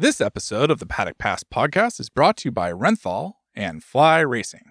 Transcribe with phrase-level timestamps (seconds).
[0.00, 4.20] This episode of the Paddock Pass podcast is brought to you by Renthal and Fly
[4.20, 4.62] Racing.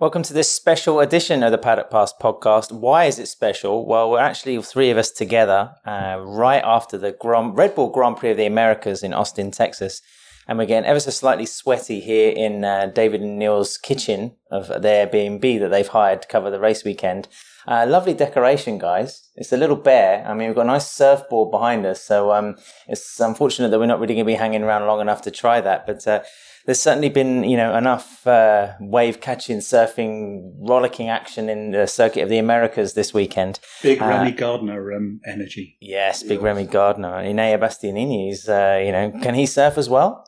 [0.00, 2.72] Welcome to this special edition of the Paddock Pass podcast.
[2.72, 3.86] Why is it special?
[3.86, 8.16] Well, we're actually three of us together uh, right after the Grand, Red Bull Grand
[8.16, 10.02] Prix of the Americas in Austin, Texas.
[10.48, 14.82] And we're getting ever so slightly sweaty here in uh, David and Neil's kitchen of
[14.82, 17.28] their Airbnb that they've hired to cover the race weekend.
[17.66, 19.28] Uh, lovely decoration, guys.
[19.34, 20.24] It's a little bear.
[20.26, 22.56] I mean, we've got a nice surfboard behind us, so um,
[22.86, 25.60] it's unfortunate that we're not really going to be hanging around long enough to try
[25.60, 25.86] that.
[25.86, 26.22] But uh,
[26.66, 32.22] there's certainly been, you know, enough uh, wave catching, surfing, rollicking action in the circuit
[32.22, 33.58] of the Americas this weekend.
[33.82, 35.76] Big Uh, Remy Gardner um, energy.
[35.80, 40.24] Yes, big Remy Gardner, Enea Bastianini is, uh, you know, can he surf as well?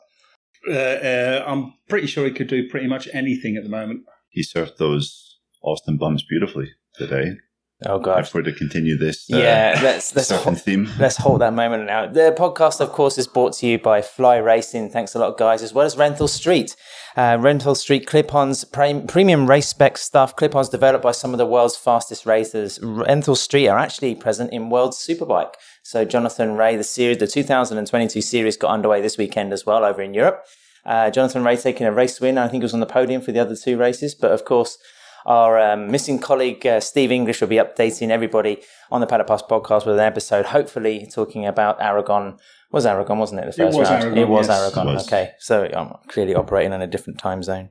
[0.69, 4.01] Uh, uh, I'm pretty sure he could do pretty much anything at the moment.
[4.29, 7.37] he surfed those Austin bumps beautifully today.
[7.83, 9.79] Oh God, If we're to continue this uh, yeah.
[9.81, 12.05] Let's let's surfing theme, Let's hold that moment now.
[12.05, 14.91] The podcast, of course, is brought to you by Fly Racing.
[14.91, 16.75] Thanks a lot, guys, as well as Renthal Street.
[17.17, 21.45] Uh, Renthal Street clip-ons, pre- premium race spec stuff, clip-ons developed by some of the
[21.45, 22.77] world's fastest racers.
[22.79, 25.55] Renthal Street are actually present in World Superbike.
[25.81, 30.03] So Jonathan Rea, the series, the 2022 series got underway this weekend as well over
[30.03, 30.45] in Europe.
[30.85, 32.37] Uh, Jonathan Rea taking a race win.
[32.37, 34.77] I think he was on the podium for the other two races, but of course,
[35.25, 39.41] our um, missing colleague uh, Steve English will be updating everybody on the Paddock Pass
[39.43, 42.37] podcast with an episode, hopefully talking about Aragon.
[42.71, 43.45] Was Aragon, wasn't it?
[43.47, 44.03] The first was round.
[44.03, 44.87] Aragon, it was yes, Aragon.
[44.87, 45.07] it was.
[45.07, 47.69] Okay, so I'm clearly operating in a different time zone.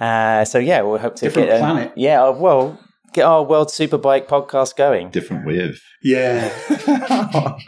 [0.00, 1.92] Uh, so yeah, we'll hope to Different get planet.
[1.96, 2.78] yeah, uh, well,
[3.12, 5.10] get our World Superbike podcast going.
[5.10, 5.80] different wave.
[6.02, 6.50] Yeah.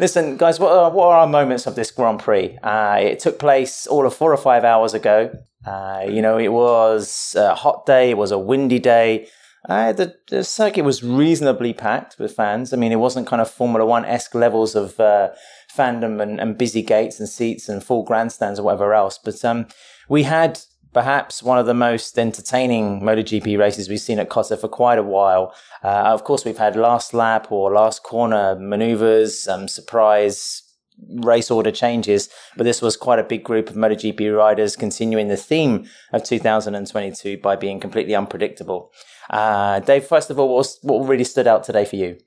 [0.00, 2.56] Listen, guys, what are, what are our moments of this Grand Prix?
[2.62, 5.30] Uh, it took place all of four or five hours ago.
[5.64, 9.28] Uh, you know, it was a hot day, it was a windy day.
[9.68, 12.72] Uh, the, the circuit was reasonably packed with fans.
[12.72, 15.30] I mean, it wasn't kind of Formula One esque levels of uh,
[15.72, 19.18] fandom and, and busy gates and seats and full grandstands or whatever else.
[19.22, 19.66] But um,
[20.08, 20.60] we had
[20.92, 25.02] perhaps one of the most entertaining MotoGP races we've seen at COTA for quite a
[25.02, 25.54] while.
[25.82, 30.61] Uh, of course, we've had last lap or last corner maneuvers, um, surprise
[31.08, 35.36] race order changes, but this was quite a big group of MotoGP riders continuing the
[35.36, 38.92] theme of 2022 by being completely unpredictable.
[39.30, 42.18] Uh, Dave, first of all, what, was, what really stood out today for you?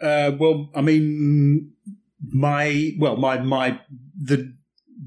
[0.00, 1.72] Uh, well, I mean,
[2.20, 3.80] my well, my my
[4.20, 4.54] the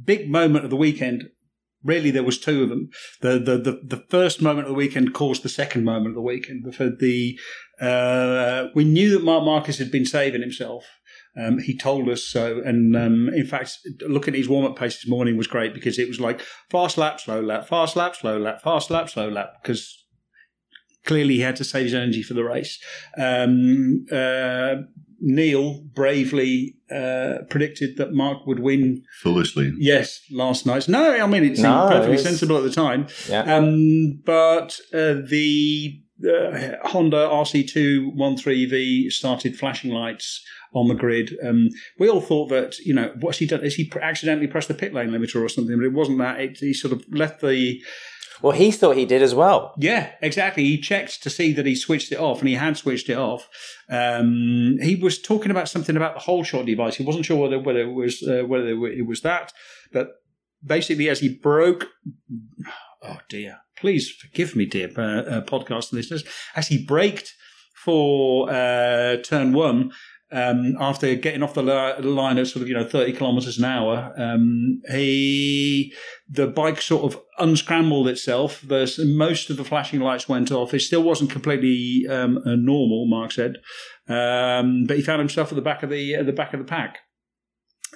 [0.04, 1.30] big moment of the weekend.
[1.82, 2.90] Really, there was two of them.
[3.22, 6.22] The the the, the first moment of the weekend caused the second moment of the
[6.22, 6.76] weekend.
[6.76, 7.40] For the
[7.80, 10.86] uh, we knew that Mark Marquez had been saving himself.
[11.42, 13.78] Um, he told us so, and um, in fact,
[14.08, 16.98] looking at his warm up pace this morning was great because it was like fast
[16.98, 19.54] lap, slow lap, fast lap, slow lap, fast lap, slow lap.
[19.62, 19.96] Because
[21.06, 22.78] clearly he had to save his energy for the race.
[23.18, 24.76] Um, uh,
[25.22, 29.04] Neil bravely uh, predicted that Mark would win.
[29.22, 29.74] Foolishly.
[29.78, 30.88] Yes, last night.
[30.88, 33.08] No, I mean it seemed No, perfectly it's- sensible at the time.
[33.30, 33.42] Yeah.
[33.58, 40.44] Um, but uh, the uh, Honda RC213V started flashing lights
[40.74, 41.36] on the grid.
[41.44, 43.62] Um, we all thought that, you know, what's he done?
[43.64, 45.78] Has he accidentally pressed the pit lane limiter or something?
[45.78, 46.40] But it wasn't that.
[46.40, 47.82] It, he sort of left the
[48.42, 49.74] Well, he thought he did as well.
[49.78, 50.64] yeah, exactly.
[50.64, 53.50] He checked to see that he switched it off, and he had switched it off.
[53.90, 56.96] Um, he was talking about something about the whole shot device.
[56.96, 59.52] He wasn't sure whether whether it was uh, whether it was that,
[59.92, 60.10] but
[60.64, 61.88] basically, as he broke,
[63.02, 66.24] oh dear, please forgive me, dear uh, uh, podcast listeners,
[66.56, 67.34] as he braked
[67.76, 69.92] for uh, turn one.
[70.32, 74.14] Um, after getting off the line at sort of you know thirty kilometers an hour,
[74.16, 75.92] um, he
[76.30, 78.62] the bike sort of unscrambled itself.
[78.62, 80.76] The, most of the flashing lights went off.
[80.76, 83.56] It still wasn't completely um, uh, normal, Mark said,
[84.08, 86.66] um, but he found himself at the back of the at the back of the
[86.66, 87.00] pack.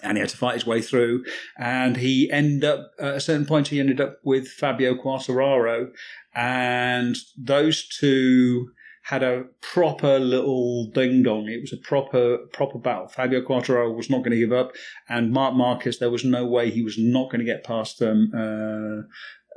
[0.02, 1.24] And he had to fight his way through,
[1.58, 3.70] and he ended up at a certain point.
[3.70, 5.92] He ended up with Fabio Quartararo,
[6.36, 8.70] and those two
[9.04, 11.48] had a proper little ding dong.
[11.50, 13.08] It was a proper proper battle.
[13.08, 14.72] Fabio Quartararo was not going to give up,
[15.10, 18.32] and Mark Marquez, there was no way he was not going to get past um,
[18.36, 19.04] uh,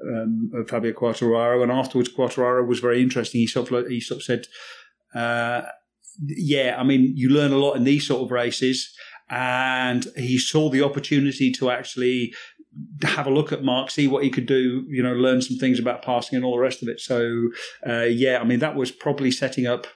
[0.05, 1.63] um, Fabio Quartararo.
[1.63, 3.41] And afterwards, Quartararo was very interesting.
[3.41, 4.47] He sort of he sort of said,
[5.15, 5.63] uh,
[6.21, 8.93] "Yeah, I mean, you learn a lot in these sort of races."
[9.29, 12.33] And he saw the opportunity to actually
[13.03, 15.79] have a look at Mark, see what he could do, you know, learn some things
[15.79, 17.01] about passing and all the rest of it.
[17.01, 17.49] So,
[17.87, 19.87] uh, yeah, I mean, that was probably setting up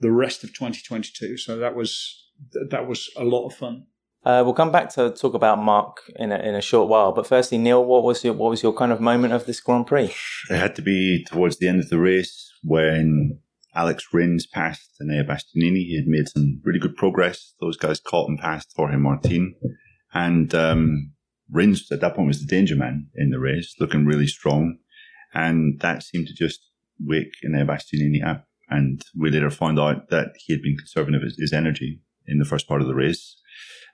[0.00, 1.36] the rest of 2022.
[1.36, 2.26] So that was
[2.70, 3.86] that was a lot of fun.
[4.24, 7.12] Uh, we'll come back to talk about Mark in a, in a short while.
[7.12, 9.86] But firstly, Neil, what was your what was your kind of moment of this Grand
[9.86, 10.14] Prix?
[10.50, 13.38] It had to be towards the end of the race when
[13.74, 15.86] Alex Rins passed Enea Bastianini.
[15.86, 17.54] He had made some really good progress.
[17.60, 19.54] Those guys caught and passed Jorge Martin.
[20.12, 21.12] And um,
[21.50, 24.78] Rins at that point was the danger man in the race, looking really strong.
[25.32, 26.60] And that seemed to just
[26.98, 28.46] wake Enea Bastianini up.
[28.68, 32.44] And we later found out that he had been conserving his, his energy in the
[32.44, 33.36] first part of the race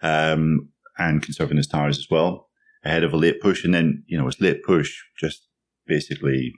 [0.03, 0.69] um,
[0.99, 2.49] and conserving his tires as well
[2.85, 3.65] ahead of a late push.
[3.65, 5.49] And then, you know, his late push just
[5.87, 6.53] basically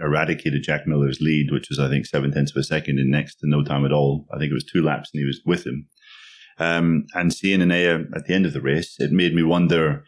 [0.00, 3.36] eradicated Jack Miller's lead, which was, I think, seven tenths of a second in next
[3.36, 4.26] to no time at all.
[4.32, 5.88] I think it was two laps and he was with him.
[6.58, 10.04] Um, and seeing Enea at the end of the race, it made me wonder,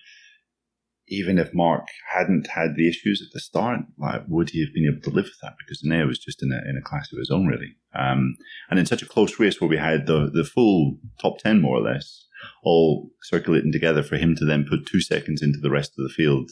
[1.09, 4.87] even if Mark hadn't had the issues at the start, like, would he have been
[4.87, 5.55] able to live with that?
[5.59, 7.75] Because Enea was just in a, in a class of his own, really.
[7.95, 8.37] Um,
[8.71, 11.77] and in such a close race where we had the, the full top 10, more
[11.77, 12.27] or less,
[12.63, 16.13] all circulating together for him to then put two seconds into the rest of the
[16.13, 16.51] field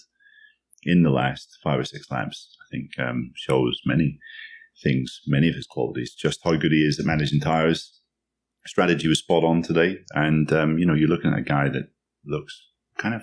[0.85, 4.19] in the last five or six laps, I think um, shows many
[4.83, 8.01] things, many of his qualities, just how good he is at managing tires.
[8.67, 11.89] Strategy was spot on today, and um, you know you're looking at a guy that
[12.25, 12.67] looks
[12.97, 13.23] kind of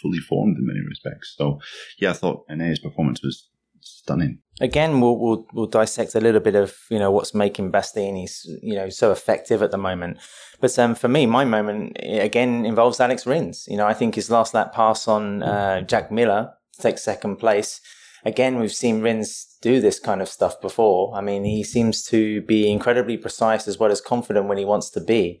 [0.00, 1.34] fully formed in many respects.
[1.36, 1.60] So
[1.98, 3.48] yeah, I thought Enea's performance was
[3.80, 4.38] stunning.
[4.60, 8.28] Again, we'll, we'll we'll dissect a little bit of you know what's making Bastianini
[8.62, 10.18] you know so effective at the moment.
[10.60, 13.64] But um, for me, my moment again involves Alex Rins.
[13.66, 17.80] You know, I think his last lap pass on uh, Jack Miller takes second place.
[18.24, 21.14] Again, we've seen Rins do this kind of stuff before.
[21.14, 24.90] I mean, he seems to be incredibly precise as well as confident when he wants
[24.90, 25.40] to be.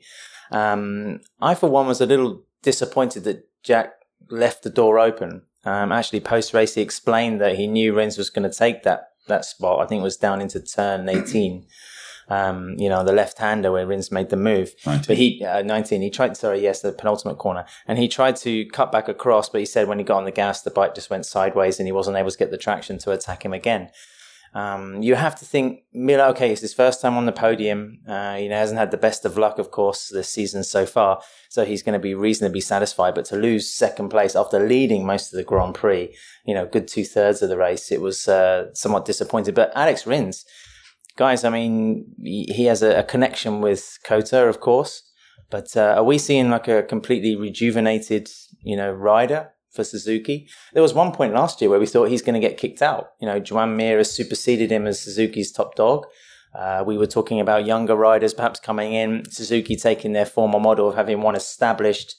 [0.50, 3.92] Um, I, for one, was a little disappointed that Jack
[4.30, 5.42] left the door open.
[5.64, 9.08] Um, actually, post race, he explained that he knew Rins was going to take that
[9.28, 9.80] that spot.
[9.80, 11.66] I think it was down into turn 18
[12.30, 14.74] um, you know, the left hander where Rins made the move.
[14.86, 15.04] 19.
[15.06, 17.66] But he, uh, 19, he tried, sorry, yes, the penultimate corner.
[17.86, 20.30] And he tried to cut back across, but he said when he got on the
[20.30, 23.10] gas, the bike just went sideways and he wasn't able to get the traction to
[23.10, 23.90] attack him again.
[24.52, 28.00] Um, you have to think Miller, okay, it's his first time on the podium.
[28.06, 31.22] Uh, you know, hasn't had the best of luck, of course, this season so far.
[31.48, 33.14] So he's going to be reasonably satisfied.
[33.14, 36.88] But to lose second place after leading most of the Grand Prix, you know, good
[36.88, 39.54] two thirds of the race, it was uh, somewhat disappointing.
[39.54, 40.44] But Alex Rins,
[41.20, 45.02] guys, I mean, he has a, a connection with COTA, of course,
[45.50, 48.30] but uh, are we seeing like a completely rejuvenated,
[48.62, 50.48] you know, rider for Suzuki?
[50.72, 53.10] There was one point last year where we thought he's going to get kicked out.
[53.20, 56.06] You know, Joan Mir has superseded him as Suzuki's top dog.
[56.54, 60.88] Uh, we were talking about younger riders perhaps coming in, Suzuki taking their former model
[60.88, 62.16] of having one established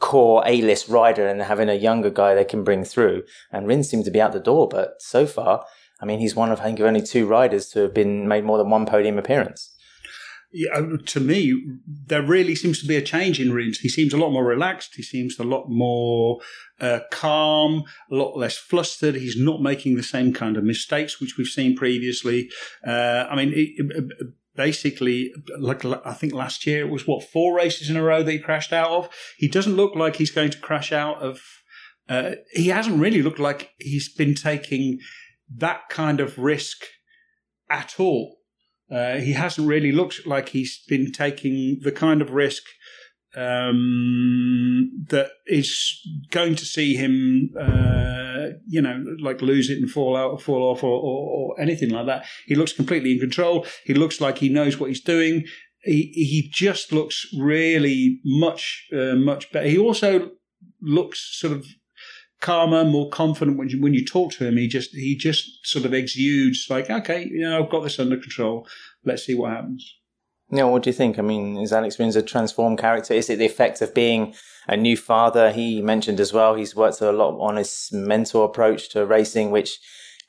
[0.00, 3.22] core A-list rider and having a younger guy they can bring through.
[3.50, 5.64] And Rins seemed to be out the door, but so far
[6.00, 8.58] I mean, he's one of, I think, only two riders to have been made more
[8.58, 9.74] than one podium appearance.
[10.50, 13.80] Yeah, uh, to me, there really seems to be a change in Rins.
[13.80, 14.94] He seems a lot more relaxed.
[14.94, 16.40] He seems a lot more
[16.80, 19.16] uh, calm, a lot less flustered.
[19.16, 22.48] He's not making the same kind of mistakes which we've seen previously.
[22.86, 27.54] Uh, I mean, it, it, basically, like I think last year it was what four
[27.54, 29.08] races in a row that he crashed out of.
[29.36, 31.42] He doesn't look like he's going to crash out of.
[32.08, 34.98] Uh, he hasn't really looked like he's been taking
[35.56, 36.84] that kind of risk
[37.70, 38.36] at all.
[38.90, 42.62] Uh, he hasn't really looked like he's been taking the kind of risk
[43.36, 46.00] um, that is
[46.30, 50.82] going to see him, uh, you know, like lose it and fall out, fall off,
[50.82, 52.24] or, or, or, anything like that.
[52.46, 53.66] He looks completely in control.
[53.84, 55.44] He looks like he knows what he's doing.
[55.82, 59.68] He he just looks really much uh, much better.
[59.68, 60.30] He also
[60.80, 61.66] looks sort of
[62.40, 64.56] calmer, more confident when you, when you talk to him.
[64.56, 68.16] He just he just sort of exudes like, okay, you know, I've got this under
[68.16, 68.66] control.
[69.04, 69.94] Let's see what happens.
[70.50, 71.18] Yeah, what do you think?
[71.18, 73.12] I mean, is Alex Rins a transformed character?
[73.12, 74.34] Is it the effect of being
[74.66, 75.52] a new father?
[75.52, 79.78] He mentioned as well he's worked a lot on his mental approach to racing, which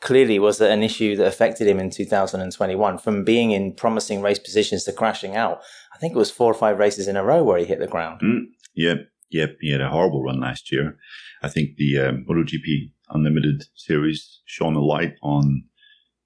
[0.01, 4.83] clearly was an issue that affected him in 2021 from being in promising race positions
[4.85, 5.61] to crashing out.
[5.93, 7.87] I think it was four or five races in a row where he hit the
[7.87, 8.21] ground.
[8.21, 8.95] Mm, yeah,
[9.29, 10.97] yeah, he had a horrible run last year.
[11.41, 15.63] I think the um, MotoGP Unlimited series shone a light on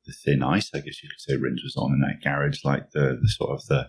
[0.05, 2.91] the thin ice, I guess you could say Rins was on in that garage, like
[2.91, 3.87] the, the sort of the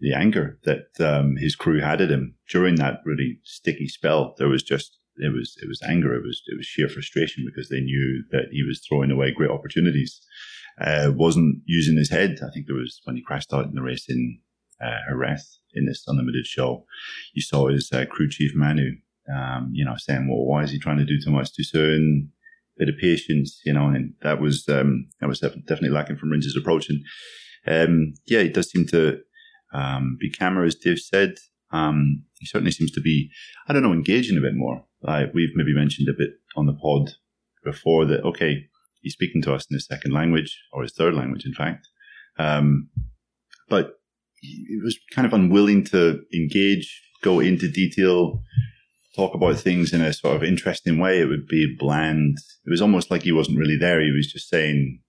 [0.00, 4.34] the anger that um, his crew had at him during that really sticky spell.
[4.36, 6.14] There was just it was it was anger.
[6.14, 9.50] It was it was sheer frustration because they knew that he was throwing away great
[9.50, 10.20] opportunities.
[10.80, 12.38] Uh, wasn't using his head.
[12.42, 14.40] I think there was when he crashed out in the race in
[14.82, 15.36] uh,
[15.74, 16.84] in this unlimited show.
[17.34, 18.92] You saw his uh, crew chief Manu
[19.30, 22.30] um, you know, saying, well, why is he trying to do too much too soon?
[22.78, 26.56] Bit of patience, you know, and that was, um, that was definitely lacking from Rins's
[26.56, 26.88] approach.
[26.88, 27.04] And,
[27.66, 29.20] um, yeah, he does seem to,
[29.72, 31.34] um, be camera, as Dave said.
[31.70, 33.30] Um, he certainly seems to be,
[33.68, 34.84] I don't know, engaging a bit more.
[35.02, 37.12] Like we've maybe mentioned a bit on the pod
[37.64, 38.66] before that, okay,
[39.00, 41.88] he's speaking to us in his second language or his third language, in fact.
[42.38, 42.88] Um,
[43.68, 44.00] but
[44.42, 48.42] he was kind of unwilling to engage, go into detail,
[49.14, 51.20] talk about things in a sort of interesting way.
[51.20, 52.38] It would be bland.
[52.66, 54.00] It was almost like he wasn't really there.
[54.00, 55.00] He was just saying,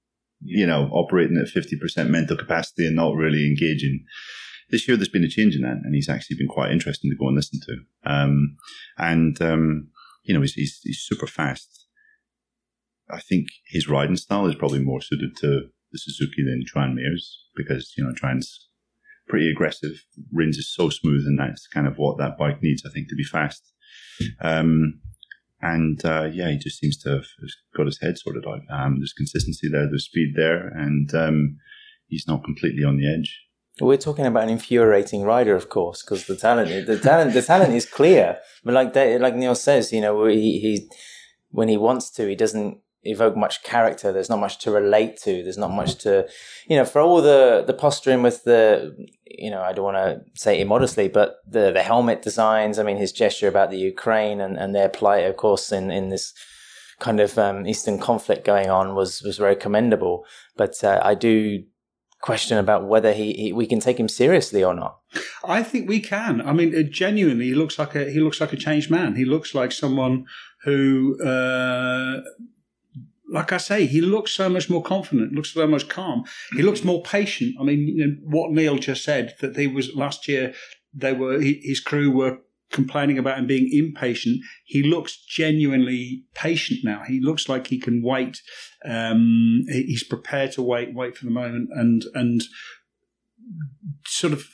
[0.41, 4.05] you know, operating at 50% mental capacity and not really engaging.
[4.69, 7.17] This year, there's been a change in that, and he's actually been quite interesting to
[7.17, 8.09] go and listen to.
[8.09, 8.57] Um,
[8.97, 9.89] and, um,
[10.23, 11.87] you know, he's, he's, he's super fast.
[13.09, 17.45] I think his riding style is probably more suited to the Suzuki than Joan Mir's
[17.55, 18.69] because, you know, Joan's
[19.27, 20.03] pretty aggressive.
[20.31, 23.15] Rins is so smooth, and that's kind of what that bike needs, I think, to
[23.15, 23.63] be fast.
[24.41, 25.01] Um,
[25.61, 27.25] and uh, yeah, he just seems to have
[27.75, 28.61] got his head sorted out.
[28.69, 31.57] Um, there's consistency there, there's speed there, and um,
[32.07, 33.39] he's not completely on the edge.
[33.81, 37.73] We're talking about an infuriating rider, of course, because the talent, the talent, the talent
[37.73, 38.37] is clear.
[38.63, 40.89] But like like Neil says, you know, he, he
[41.49, 44.11] when he wants to, he doesn't evoke much character.
[44.11, 45.43] There's not much to relate to.
[45.43, 46.27] There's not much to,
[46.67, 48.95] you know, for all the the posturing with the,
[49.25, 52.79] you know, I don't want to say immodestly, but the the helmet designs.
[52.79, 56.09] I mean, his gesture about the Ukraine and and their plight, of course, in in
[56.09, 56.33] this
[56.99, 60.25] kind of um, Eastern conflict going on was was very commendable.
[60.55, 61.63] But uh, I do
[62.23, 64.97] question about whether he, he, we can take him seriously or not.
[65.43, 66.41] I think we can.
[66.41, 69.15] I mean, genuinely, he looks like a he looks like a changed man.
[69.15, 70.25] He looks like someone
[70.63, 72.21] who uh,
[73.33, 76.23] like I say, he looks so much more confident, looks so much calm.
[76.55, 77.55] He looks more patient.
[77.59, 80.53] I mean, you know, what Neil just said that he was last year,
[80.93, 82.37] they were his crew were
[82.71, 84.41] complaining about him being impatient.
[84.65, 87.01] He looks genuinely patient now.
[87.07, 88.39] He looks like he can wait.
[88.85, 92.43] Um, he's prepared to wait, wait for the moment, and and
[94.05, 94.45] sort of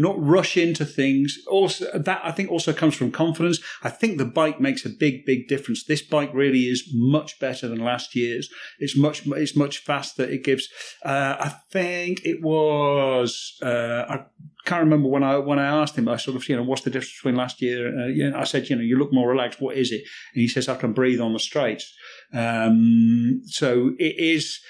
[0.00, 1.38] not rush into things.
[1.48, 3.60] Also, that I think also comes from confidence.
[3.82, 5.84] I think the bike makes a big, big difference.
[5.84, 8.48] This bike really is much better than last year's.
[8.78, 10.24] It's much, it's much faster.
[10.24, 10.68] It gives.
[11.04, 13.58] Uh, I think it was.
[13.62, 14.24] Uh, I
[14.64, 16.08] can't remember when I when I asked him.
[16.08, 17.88] I sort of, you know, what's the difference between last year?
[17.88, 19.60] Uh, you know, I said, you know, you look more relaxed.
[19.60, 20.02] What is it?
[20.34, 21.92] And he says, I can breathe on the straights.
[22.32, 24.60] Um, so it is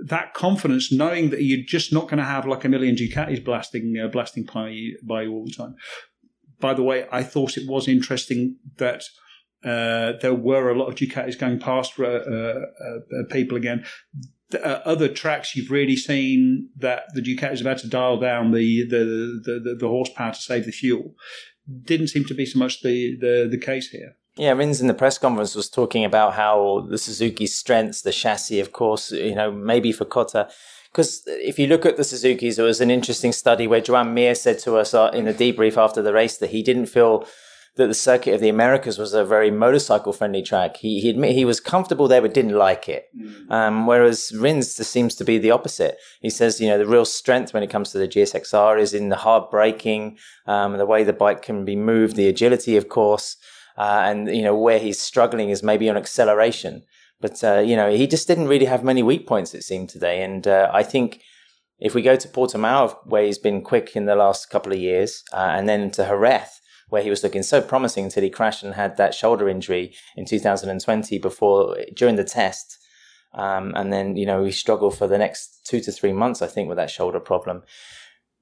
[0.00, 3.98] that confidence, knowing that you're just not going to have like a million Ducatis blasting
[4.02, 5.76] uh, blasting by you, by you all the time.
[6.60, 9.04] By the way, I thought it was interesting that
[9.64, 13.84] uh, there were a lot of Ducatis going past uh, uh, uh people again.
[14.52, 18.86] Uh, other tracks you've really seen that the Ducatis have had to dial down the
[18.88, 18.98] the,
[19.44, 21.14] the, the, the horsepower to save the fuel.
[21.82, 24.16] Didn't seem to be so much the, the, the case here.
[24.36, 28.58] Yeah, Rins in the press conference was talking about how the Suzuki's strengths, the chassis,
[28.58, 30.48] of course, you know, maybe for COTA.
[30.90, 34.34] Because if you look at the Suzuki's, there was an interesting study where Joan Mir
[34.34, 37.26] said to us uh, in a debrief after the race that he didn't feel
[37.76, 40.76] that the circuit of the Americas was a very motorcycle friendly track.
[40.76, 43.08] He, he admitted he was comfortable there, but didn't like it.
[43.16, 43.50] Mm.
[43.50, 45.96] Um, whereas Rins seems to be the opposite.
[46.20, 49.08] He says, you know, the real strength when it comes to the GSXR is in
[49.08, 53.36] the hard braking, um, the way the bike can be moved, the agility, of course.
[53.76, 56.84] Uh, and, you know, where he's struggling is maybe on acceleration.
[57.20, 60.22] But, uh, you know, he just didn't really have many weak points, it seemed today.
[60.22, 61.22] And uh, I think
[61.78, 65.24] if we go to Portimao, where he's been quick in the last couple of years,
[65.32, 68.74] uh, and then to Jerez, where he was looking so promising until he crashed and
[68.74, 72.78] had that shoulder injury in 2020 before, during the test.
[73.32, 76.46] Um, and then, you know, he struggled for the next two to three months, I
[76.46, 77.62] think, with that shoulder problem.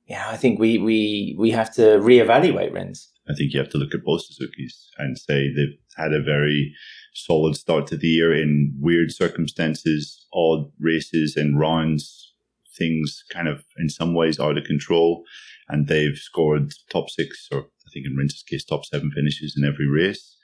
[0.06, 3.08] Yeah, I think we, we, we have to reevaluate Rins.
[3.28, 6.74] I think you have to look at both Suzuki's and say they've had a very
[7.14, 12.32] solid start to the year in weird circumstances, odd races and rounds,
[12.76, 15.24] things kind of in some ways out of control.
[15.68, 19.64] And they've scored top six, or I think in Rins's case, top seven finishes in
[19.64, 20.36] every race.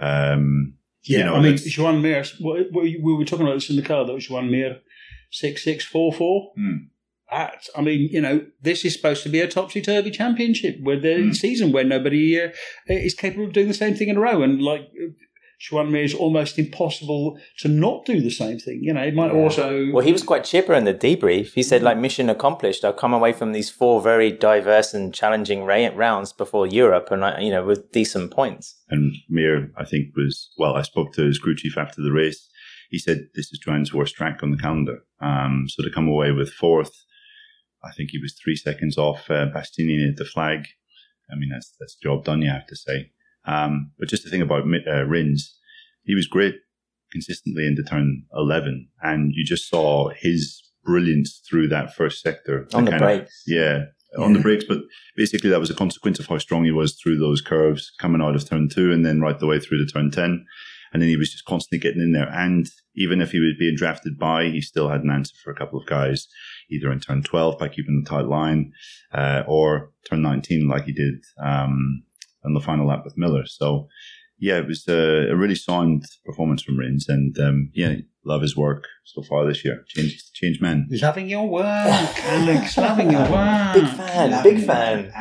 [0.00, 3.82] Um, yeah, you know, I mean, Joan Mir, we were talking about this in the
[3.82, 4.80] car, that was Joan Mir
[5.30, 6.52] 6644.
[6.56, 6.76] Hmm
[7.30, 7.66] at.
[7.76, 11.08] I mean, you know, this is supposed to be a topsy turvy championship where the
[11.08, 11.34] mm.
[11.34, 12.48] season where nobody uh,
[12.88, 14.88] is capable of doing the same thing in a row, and like.
[15.60, 18.80] Joan Mir is almost impossible to not do the same thing.
[18.82, 19.38] You know, it might yeah.
[19.38, 19.88] also.
[19.92, 21.54] Well, he was quite chipper in the debrief.
[21.54, 22.84] He said, like, mission accomplished.
[22.84, 27.50] I'll come away from these four very diverse and challenging rounds before Europe and, you
[27.50, 28.82] know, with decent points.
[28.90, 32.46] And Mir, I think, was, well, I spoke to his crew chief after the race.
[32.90, 34.98] He said, this is Joan's worst track on the calendar.
[35.22, 36.92] Um, so to come away with fourth,
[37.86, 40.66] I think he was three seconds off uh, Bastianini at the flag.
[41.30, 43.10] I mean, that's that's job done, you have to say.
[43.46, 45.56] Um, but just the thing about uh, Rins,
[46.04, 46.56] he was great
[47.12, 52.68] consistently into turn 11, and you just saw his brilliance through that first sector.
[52.74, 53.44] On the brakes.
[53.46, 53.84] Of, yeah,
[54.18, 54.64] on the brakes.
[54.68, 54.78] But
[55.16, 58.34] basically, that was a consequence of how strong he was through those curves coming out
[58.34, 60.44] of turn two and then right the way through to turn 10.
[60.94, 62.30] And then he was just constantly getting in there.
[62.32, 65.56] And even if he was being drafted by, he still had an answer for a
[65.56, 66.28] couple of guys,
[66.70, 68.72] either in turn 12 by keeping the tight line,
[69.12, 72.04] uh, or turn 19 like he did um,
[72.44, 73.44] on the final lap with Miller.
[73.44, 73.88] So,
[74.38, 78.56] yeah, it was a, a really sound performance from Rins, and um, yeah, love his
[78.56, 79.84] work so far this year.
[79.88, 80.86] Change, change man.
[80.90, 82.76] Loving your work, Alex.
[82.76, 83.74] loving your work.
[83.74, 85.12] Big fan, big fan.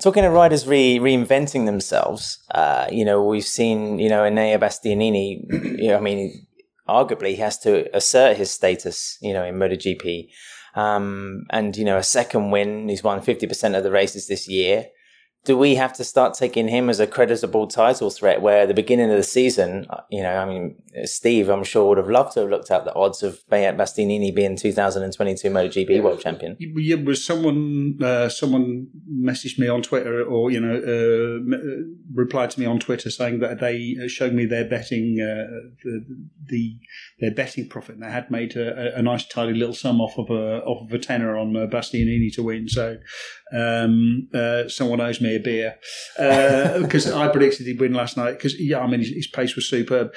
[0.00, 5.44] Talking of riders re- reinventing themselves, uh, you know, we've seen, you know, Enea Bastianini,
[5.80, 6.46] you know, I mean,
[6.88, 10.28] arguably he has to assert his status, you know, in MotoGP.
[10.74, 14.86] Um, and, you know, a second win, he's won 50% of the races this year
[15.44, 18.74] do we have to start taking him as a creditable title threat where at the
[18.74, 22.40] beginning of the season, you know, I mean, Steve, I'm sure would have loved to
[22.40, 26.56] have looked at the odds of Beat Bastianini being 2022 MotoGP world champion.
[26.58, 31.58] Yeah, was someone, uh, someone messaged me on Twitter or, you know, uh,
[32.14, 35.44] replied to me on Twitter saying that they showed me their betting, uh,
[35.84, 36.06] the,
[36.46, 36.78] the,
[37.20, 40.30] their betting profit and they had made a, a, nice tidy little sum off of
[40.30, 42.66] a, off of a tenner on uh, Bastianini to win.
[42.66, 42.96] So,
[43.52, 45.76] um, uh, someone owes me a beer
[46.16, 48.32] because uh, I predicted he'd win last night.
[48.32, 50.12] Because yeah, I mean his, his, pace was superb.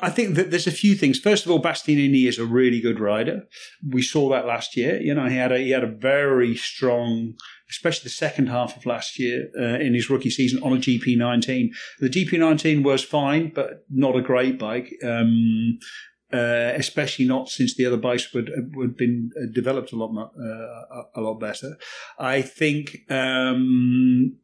[0.00, 1.18] I think that there's a few things.
[1.18, 3.46] First of all, Bastianini is a really good rider.
[3.86, 5.00] We saw that last year.
[5.00, 7.34] You know, he had a he had a very strong
[7.70, 11.70] especially the second half of last year uh, in his rookie season on a GP19.
[12.00, 14.92] The GP19 was fine, but not a great bike.
[15.04, 15.78] Um,
[16.32, 21.02] uh, especially not since the other bikes would would been uh, developed a lot uh,
[21.14, 21.76] a lot better.
[22.18, 24.36] I think um,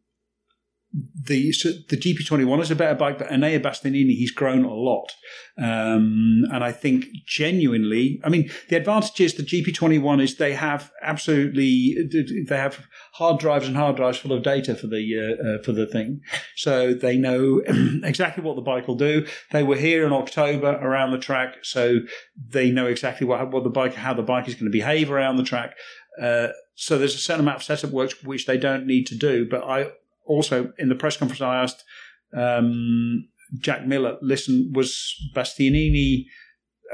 [1.14, 1.52] the
[1.88, 5.12] the GP21 is a better bike, but Enea Bastianini he's grown a lot,
[5.58, 10.90] um, and I think genuinely, I mean, the advantage is the GP21 is they have
[11.02, 11.96] absolutely
[12.48, 15.72] they have hard drives and hard drives full of data for the uh, uh, for
[15.72, 16.22] the thing,
[16.56, 17.60] so they know
[18.02, 19.26] exactly what the bike will do.
[19.50, 21.98] They were here in October around the track, so
[22.48, 25.36] they know exactly what what the bike how the bike is going to behave around
[25.36, 25.76] the track.
[26.20, 29.46] Uh, so there's a certain amount of setup work which they don't need to do,
[29.48, 29.90] but I
[30.26, 31.84] also in the press conference, I asked
[32.36, 36.25] um, Jack Miller, listen, was Bastianini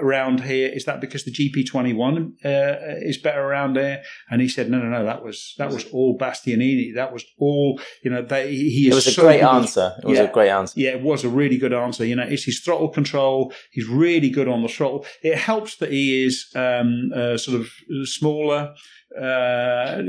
[0.00, 0.68] around here?
[0.72, 4.02] Is that because the GP21 uh, is better around there?
[4.30, 6.94] And he said, no, no, no, that was that was all Bastianini.
[6.94, 9.48] That was all, you know, they, he is It was a so great good.
[9.48, 9.94] answer.
[10.02, 10.24] It was Yeah.
[10.24, 10.80] a great answer.
[10.80, 12.04] Yeah, it was a really good answer.
[12.06, 13.52] You know, it's his throttle control.
[13.70, 15.04] He's really good on the throttle.
[15.22, 17.68] It helps that he is um, uh, sort of
[18.08, 18.74] smaller,
[19.20, 20.02] uh,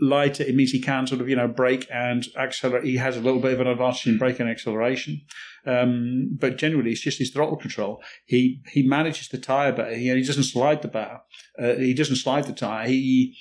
[0.00, 0.44] lighter.
[0.44, 2.84] It means he can sort of, you know, brake and accelerate.
[2.84, 5.22] He has a little bit of an advantage in brake and acceleration.
[5.66, 8.02] Um, but generally, it's just his throttle control.
[8.24, 9.94] He he manages the tire better.
[9.94, 11.22] He, he doesn't slide the bar.
[11.60, 12.86] Uh, he doesn't slide the tire.
[12.86, 13.36] He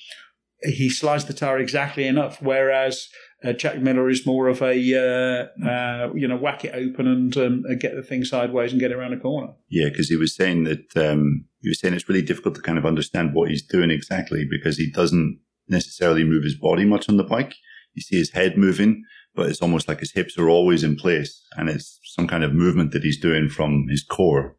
[0.64, 2.42] he slides the tire exactly enough.
[2.42, 3.08] Whereas
[3.44, 7.38] uh, Jack Miller is more of a uh, uh, you know whack it open and
[7.38, 9.54] um, uh, get the thing sideways and get it around a corner.
[9.70, 12.78] Yeah, because he was saying that um, he was saying it's really difficult to kind
[12.78, 17.18] of understand what he's doing exactly because he doesn't necessarily move his body much on
[17.18, 17.56] the bike.
[17.94, 19.04] You see his head moving,
[19.36, 22.54] but it's almost like his hips are always in place, and it's some kind of
[22.54, 24.56] movement that he's doing from his core.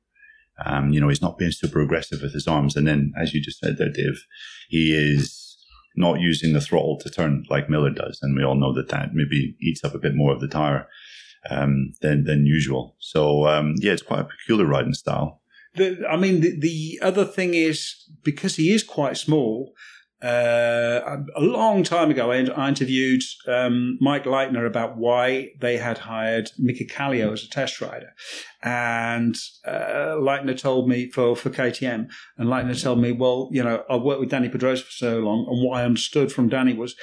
[0.65, 3.41] Um, you know, he's not being super aggressive with his arms, and then, as you
[3.41, 4.25] just said there, Dave,
[4.69, 5.48] he is
[5.99, 9.15] not using the throttle to turn like Miller does, and we all know that that
[9.15, 10.89] maybe eats up a bit more of the tire
[11.51, 12.97] um, than than usual.
[12.99, 15.41] So um, yeah, it's quite a peculiar riding style.
[15.75, 19.75] The, I mean, the, the other thing is because he is quite small.
[20.21, 25.99] Uh, a long time ago, I, I interviewed um, Mike Leitner about why they had
[25.99, 28.13] hired Mika Kallio as a test rider,
[28.63, 33.85] and uh, Leitner told me for for KTM, and Leitner told me, well, you know,
[33.89, 36.97] I've worked with Dani Pedrosa for so long, and what I understood from Danny was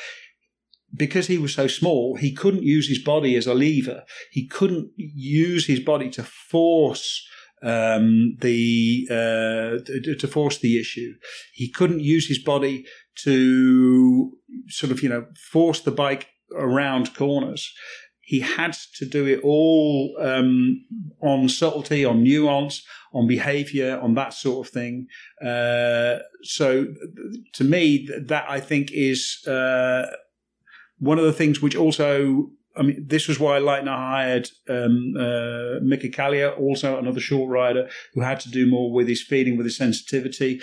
[0.94, 4.04] because he was so small, he couldn't use his body as a lever.
[4.32, 7.26] He couldn't use his body to force
[7.64, 9.84] um, the uh,
[10.20, 11.14] to force the issue.
[11.54, 12.86] He couldn't use his body
[13.24, 14.32] to
[14.68, 17.74] sort of you know force the bike around corners.
[18.22, 20.84] He had to do it all um,
[21.22, 25.08] on subtlety, on nuance, on behavior, on that sort of thing.
[25.44, 26.88] Uh, so,
[27.54, 30.08] to me, that I think is uh,
[30.98, 35.80] one of the things which also, I mean, this was why Leitner hired um, uh,
[35.82, 39.66] Mika Kallio, also another short rider who had to do more with his feeding, with
[39.66, 40.62] his sensitivity.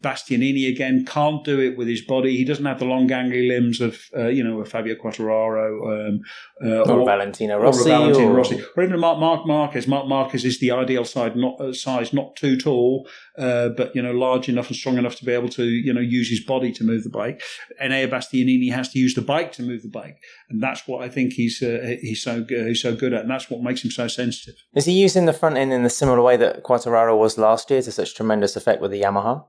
[0.00, 2.36] Bastianini again can't do it with his body.
[2.36, 6.20] He doesn't have the long gangly limbs of, uh, you know, a Fabio Quartararo um,
[6.64, 7.90] uh, Or, Valentino Rossi.
[7.90, 9.86] a Valentino or- Rossi, or even Mark, Mark Marquez.
[9.86, 14.02] Mark Marquez is the ideal side, not uh, size, not too tall, uh, but you
[14.02, 16.72] know, large enough and strong enough to be able to you know use his body
[16.72, 17.42] to move the bike.
[17.82, 21.08] Enea Bastianini has to use the bike to move the bike, and that's what I
[21.08, 23.84] think he's he's uh, he's so good, he's so good at, and that's what makes
[23.84, 24.54] him so sensitive.
[24.74, 27.82] Is he using the front end in the similar way that Quartararo was last year
[27.82, 29.44] to such tremendous effect with the Yamaha?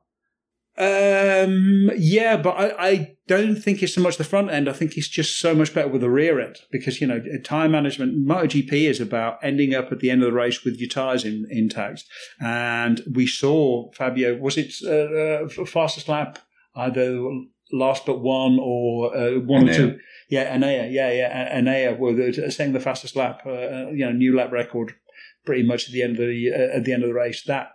[0.77, 4.67] Um, yeah, but I, I don't think it's so much the front end.
[4.67, 7.71] I think it's just so much better with the rear end because, you know, time
[7.71, 11.23] management, MotoGP is about ending up at the end of the race with your tyres
[11.23, 12.03] in, intact.
[12.41, 16.39] And we saw Fabio, was it uh, uh, fastest lap,
[16.75, 17.25] either
[17.71, 19.71] last but one or uh, one Enea.
[19.71, 19.99] or two?
[20.29, 24.35] Yeah, Enea, yeah, yeah, Enea were saying the fastest lap, uh, uh, you know, new
[24.35, 24.93] lap record
[25.45, 27.43] pretty much at the end of the, uh, at the end of the race.
[27.45, 27.69] That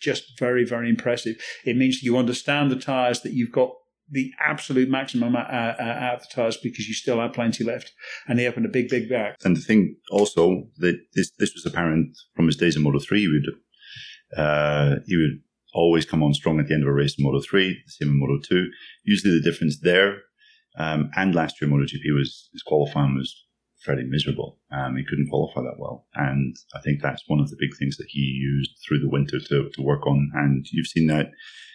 [0.00, 1.36] just very, very impressive.
[1.64, 3.70] It means you understand the tyres, that you've got
[4.10, 7.92] the absolute maximum out, out of the tyres because you still have plenty left,
[8.28, 9.36] and they opened a big, big back.
[9.44, 13.20] And the thing also that this this was apparent from his days in Moto three.
[13.20, 15.40] He would uh, he would
[15.74, 18.12] always come on strong at the end of a race in Moto three, the same
[18.12, 18.70] in Moto two.
[19.04, 20.18] Usually, the difference there
[20.76, 23.44] um, and last year MotoGP was his qualifying was
[23.84, 24.58] fairly miserable.
[24.72, 26.06] Um, he couldn't qualify that well.
[26.14, 29.38] And I think that's one of the big things that he used through the winter
[29.38, 30.30] to, to work on.
[30.34, 31.30] And you've seen that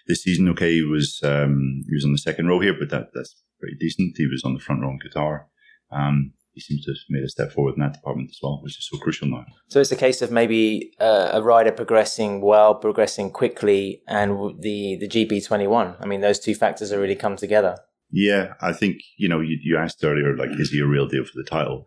[0.08, 0.50] this season.
[0.50, 3.78] Okay, he was um, he was on the second row here, but that that's pretty
[3.80, 4.16] decent.
[4.18, 5.46] He was on the front row in Qatar.
[5.92, 8.78] Um, he seems to have made a step forward in that department as well, which
[8.78, 9.46] is so crucial now.
[9.70, 14.98] So it's a case of maybe uh, a rider progressing well, progressing quickly, and the
[14.98, 15.96] the GP twenty one.
[16.00, 17.78] I mean, those two factors have really come together.
[18.12, 21.26] Yeah, I think, you know, you, you asked earlier, like, is he a real deal
[21.26, 21.86] for the title?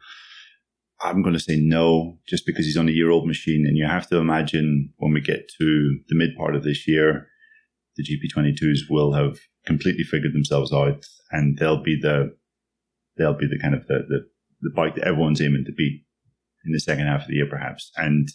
[1.00, 3.64] I'm going to say no, just because he's on a year old machine.
[3.66, 7.26] And you have to imagine when we get to the mid part of this year,
[7.96, 12.36] the GP22s will have completely figured themselves out and they'll be the,
[13.16, 14.28] they'll be the kind of the, the,
[14.62, 16.04] the bike that everyone's aiming to beat
[16.64, 17.90] in the second half of the year, perhaps.
[17.96, 18.28] And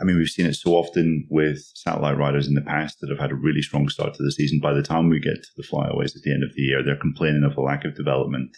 [0.00, 3.18] I mean, we've seen it so often with satellite riders in the past that have
[3.18, 4.58] had a really strong start to the season.
[4.58, 6.96] By the time we get to the flyaways at the end of the year, they're
[6.96, 8.56] complaining of a lack of development,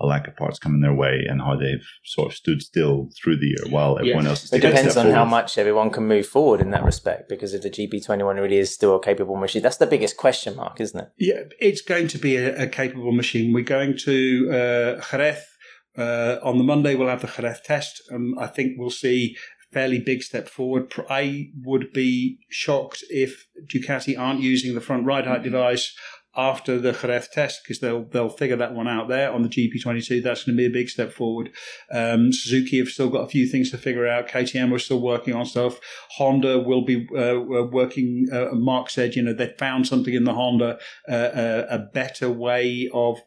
[0.00, 3.38] a lack of parts coming their way, and how they've sort of stood still through
[3.38, 4.52] the year while everyone else.
[4.52, 5.16] It depends on forward.
[5.16, 7.28] how much everyone can move forward in that respect.
[7.28, 10.80] Because if the GP21 really is still a capable machine, that's the biggest question mark,
[10.80, 11.08] isn't it?
[11.18, 13.52] Yeah, it's going to be a, a capable machine.
[13.52, 15.44] We're going to uh, Jerez
[15.96, 18.02] uh, on the Monday, we'll have the Jerez test.
[18.10, 19.36] and I think we'll see
[19.70, 20.92] a fairly big step forward.
[21.08, 25.94] I would be shocked if Ducati aren't using the front ride height device
[26.36, 30.22] after the Jerez test because they'll they'll figure that one out there on the GP22.
[30.22, 31.50] That's going to be a big step forward.
[31.92, 34.28] Um, Suzuki have still got a few things to figure out.
[34.28, 35.78] KTM are still working on stuff.
[36.16, 38.26] Honda will be uh, working.
[38.32, 40.78] Uh, Mark said, you know, they found something in the Honda,
[41.08, 43.18] uh, a, a better way of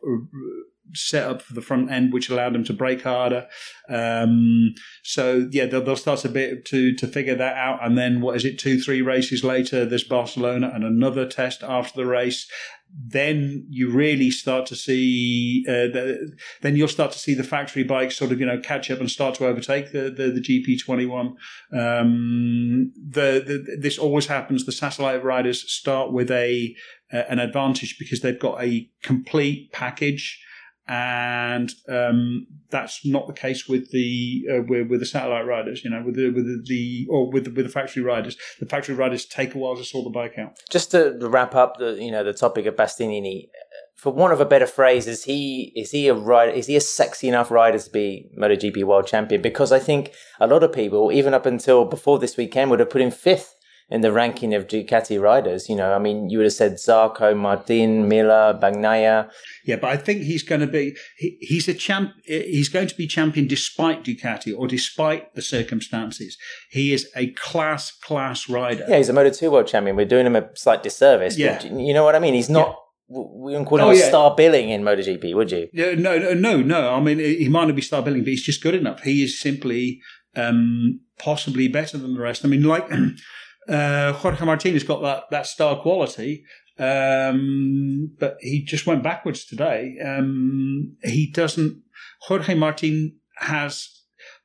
[0.94, 3.48] set up for the front end, which allowed them to brake harder.
[3.90, 4.74] Um,
[5.04, 8.36] so yeah, they'll, they'll, start a bit to to figure that out, and then what
[8.36, 8.60] is it?
[8.60, 12.50] Two, three races later, there's Barcelona and another test after the race.
[12.90, 15.66] Then you really start to see.
[15.68, 18.90] Uh, the, then you'll start to see the factory bikes sort of you know catch
[18.90, 21.36] up and start to overtake the the, the GP twenty one.
[21.74, 24.66] Um, the, the this always happens.
[24.66, 26.76] The satellite riders start with a
[27.12, 30.42] uh, an advantage because they've got a complete package
[30.88, 35.84] and um, that's not the case with the uh, with, with, the satellite riders.
[35.84, 38.38] You know, with the with the, or with the, with the factory riders.
[38.60, 40.58] The factory riders take a while to sort the bike out.
[40.70, 43.50] Just to wrap up the you know the topic of Bastianini,
[43.96, 46.52] for want of a better phrase, is he is he a rider?
[46.52, 49.42] Is he a sexy enough rider to be MotoGP world champion?
[49.42, 52.90] Because I think a lot of people, even up until before this weekend, would have
[52.90, 53.57] put him fifth
[53.90, 55.70] in the ranking of Ducati riders.
[55.70, 59.30] You know, I mean, you would have said Zarco, Martin, Miller, Bagnaia.
[59.66, 62.12] Yeah, but I think he's going to be he, he's a champ.
[62.26, 66.38] He's going to be champion despite Ducati or despite the circumstances.
[66.70, 68.86] He is a class class rider.
[68.88, 69.96] Yeah, he's a Moto Two world champion.
[69.96, 71.38] We're doing him a slight disservice.
[71.38, 72.34] Yeah, you know what I mean.
[72.34, 72.68] He's not.
[72.68, 72.74] Yeah
[73.10, 74.10] we wouldn't call him oh, yeah.
[74.10, 75.70] star billing in MotoGP, would you?
[75.72, 76.94] Yeah, no, no, no, no.
[76.94, 79.02] I mean, he might not be star billing, but he's just good enough.
[79.04, 80.02] He is simply
[80.36, 82.44] um, possibly better than the rest.
[82.44, 82.86] I mean, like
[83.68, 86.44] Uh, Jorge Martinez got that, that star quality,
[86.80, 89.98] um, but he just went backwards today.
[90.04, 91.82] Um, he doesn't.
[92.22, 93.94] Jorge Martin has.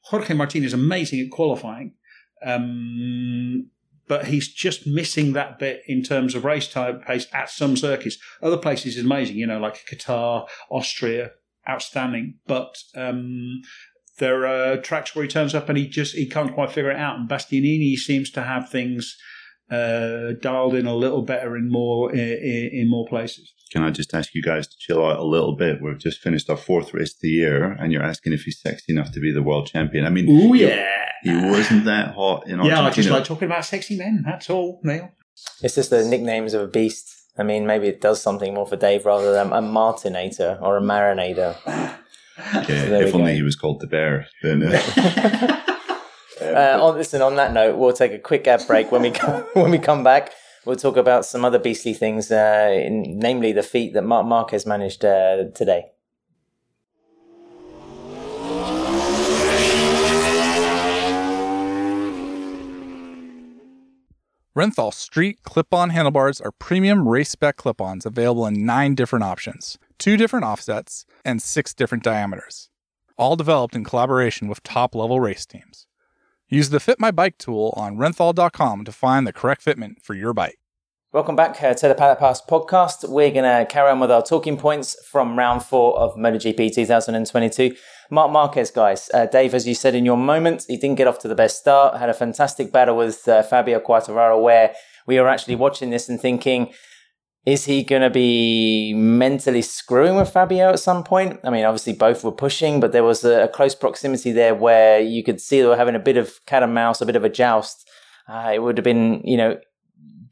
[0.07, 1.95] Jorge Martin is amazing at qualifying,
[2.45, 3.71] um,
[4.09, 8.19] but he's just missing that bit in terms of race type pace at some circuits.
[8.43, 11.31] Other places is amazing, you know, like Qatar, Austria,
[11.69, 12.39] outstanding.
[12.47, 13.63] But um,
[14.19, 16.97] there are tracks where he turns up and he just he can't quite figure it
[16.97, 17.19] out.
[17.19, 19.17] And Bastianini seems to have things
[19.71, 23.53] uh, dialed in a little better in more in, in, more places.
[23.73, 25.81] Can I just ask you guys to chill out a little bit?
[25.81, 28.93] We've just finished our fourth race of the year, and you're asking if he's sexy
[28.93, 30.05] enough to be the world champion.
[30.05, 32.83] I mean, oh yeah, he wasn't that hot in Argentina.
[32.83, 34.23] Yeah, I just like talking about sexy men.
[34.27, 35.11] That's all, Neil.
[35.63, 37.11] It's just the nicknames of a beast.
[37.39, 40.83] I mean, maybe it does something more for Dave rather than a Martinator or a
[40.83, 41.97] Marinator.
[42.55, 43.37] Yeah, there if only go.
[43.37, 44.27] he was called the bear.
[44.43, 45.59] Then uh,
[46.41, 48.91] Uh, on, listen, on that note, we'll take a quick ad break.
[48.91, 50.33] When we come, when we come back,
[50.67, 54.67] we'll talk about some other beastly things, uh, in, namely the feat that Mark Marquez
[54.67, 55.85] managed uh, today.
[64.55, 69.25] Renthal Street clip on handlebars are premium race spec clip ons available in nine different
[69.25, 72.69] options, two different offsets, and six different diameters.
[73.17, 75.87] All developed in collaboration with top level race teams.
[76.51, 80.35] Use the Fit My Bike tool on renthal.com to find the correct fitment for your
[80.35, 80.59] bike.
[81.13, 83.07] Welcome back uh, to the Paddock Pass podcast.
[83.07, 87.77] We're going to carry on with our talking points from round four of MotoGP 2022.
[88.11, 89.11] Mark Marquez, guys.
[89.13, 91.59] Uh, Dave, as you said in your moment, he didn't get off to the best
[91.59, 91.99] start.
[91.99, 94.75] Had a fantastic battle with uh, Fabio Quartararo, where
[95.07, 96.73] we were actually watching this and thinking,
[97.45, 101.41] is he going to be mentally screwing with Fabio at some point?
[101.45, 104.99] I mean, obviously both were pushing, but there was a, a close proximity there where
[104.99, 107.25] you could see they were having a bit of cat and mouse, a bit of
[107.25, 107.87] a joust.
[108.27, 109.59] Uh, it would have been, you know,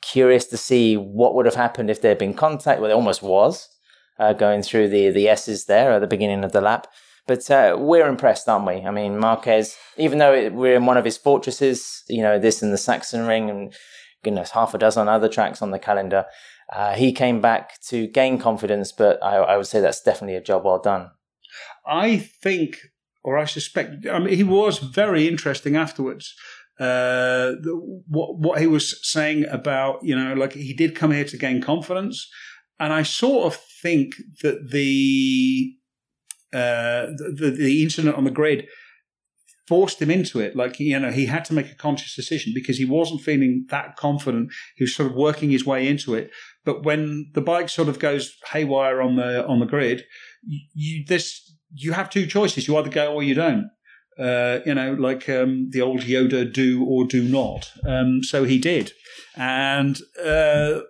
[0.02, 2.80] curious to see what would have happened if there had been contact.
[2.80, 3.68] Well, there almost was
[4.18, 6.86] uh, going through the the S's there at the beginning of the lap.
[7.26, 8.84] But uh, we're impressed, aren't we?
[8.84, 12.62] I mean, Marquez, even though it, we're in one of his fortresses, you know, this
[12.62, 13.72] and the Sachsenring and
[14.24, 16.24] goodness, half a dozen other tracks on the calendar,
[16.72, 18.90] uh, he came back to gain confidence.
[18.90, 21.10] But I, I would say that's definitely a job well done.
[21.86, 22.78] I think,
[23.22, 26.34] or I suspect, I mean, he was very interesting afterwards.
[26.80, 27.52] Uh,
[28.08, 31.60] what what he was saying about, you know, like he did come here to gain
[31.60, 32.26] confidence,
[32.78, 35.74] and I sort of think that the
[36.52, 38.66] uh, the, the incident on the grid
[39.68, 40.56] forced him into it.
[40.56, 43.96] Like you know, he had to make a conscious decision because he wasn't feeling that
[43.96, 44.50] confident.
[44.76, 46.30] He was sort of working his way into it.
[46.64, 50.04] But when the bike sort of goes haywire on the on the grid,
[50.74, 52.66] you this you have two choices.
[52.66, 53.70] You either go or you don't.
[54.20, 57.72] Uh, you know, like um, the old Yoda, do or do not.
[57.86, 58.92] Um, so he did,
[59.34, 60.80] and uh,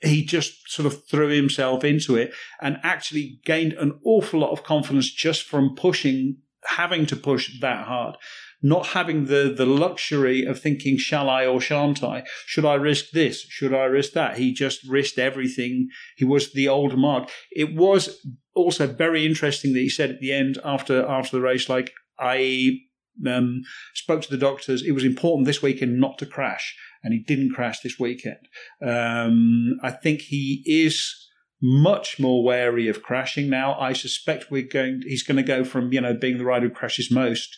[0.00, 4.62] he just sort of threw himself into it and actually gained an awful lot of
[4.62, 8.16] confidence just from pushing, having to push that hard.
[8.62, 12.24] Not having the, the luxury of thinking, shall I or shan't I?
[12.46, 13.42] Should I risk this?
[13.42, 14.38] Should I risk that?
[14.38, 15.88] He just risked everything.
[16.16, 17.30] He was the old Mark.
[17.50, 21.68] It was also very interesting that he said at the end after after the race,
[21.68, 22.78] like I
[23.26, 23.62] um,
[23.94, 24.82] spoke to the doctors.
[24.82, 28.48] It was important this weekend not to crash, and he didn't crash this weekend.
[28.84, 31.14] Um, I think he is
[31.62, 33.78] much more wary of crashing now.
[33.78, 35.02] I suspect we're going.
[35.06, 37.56] He's going to go from you know being the rider who crashes most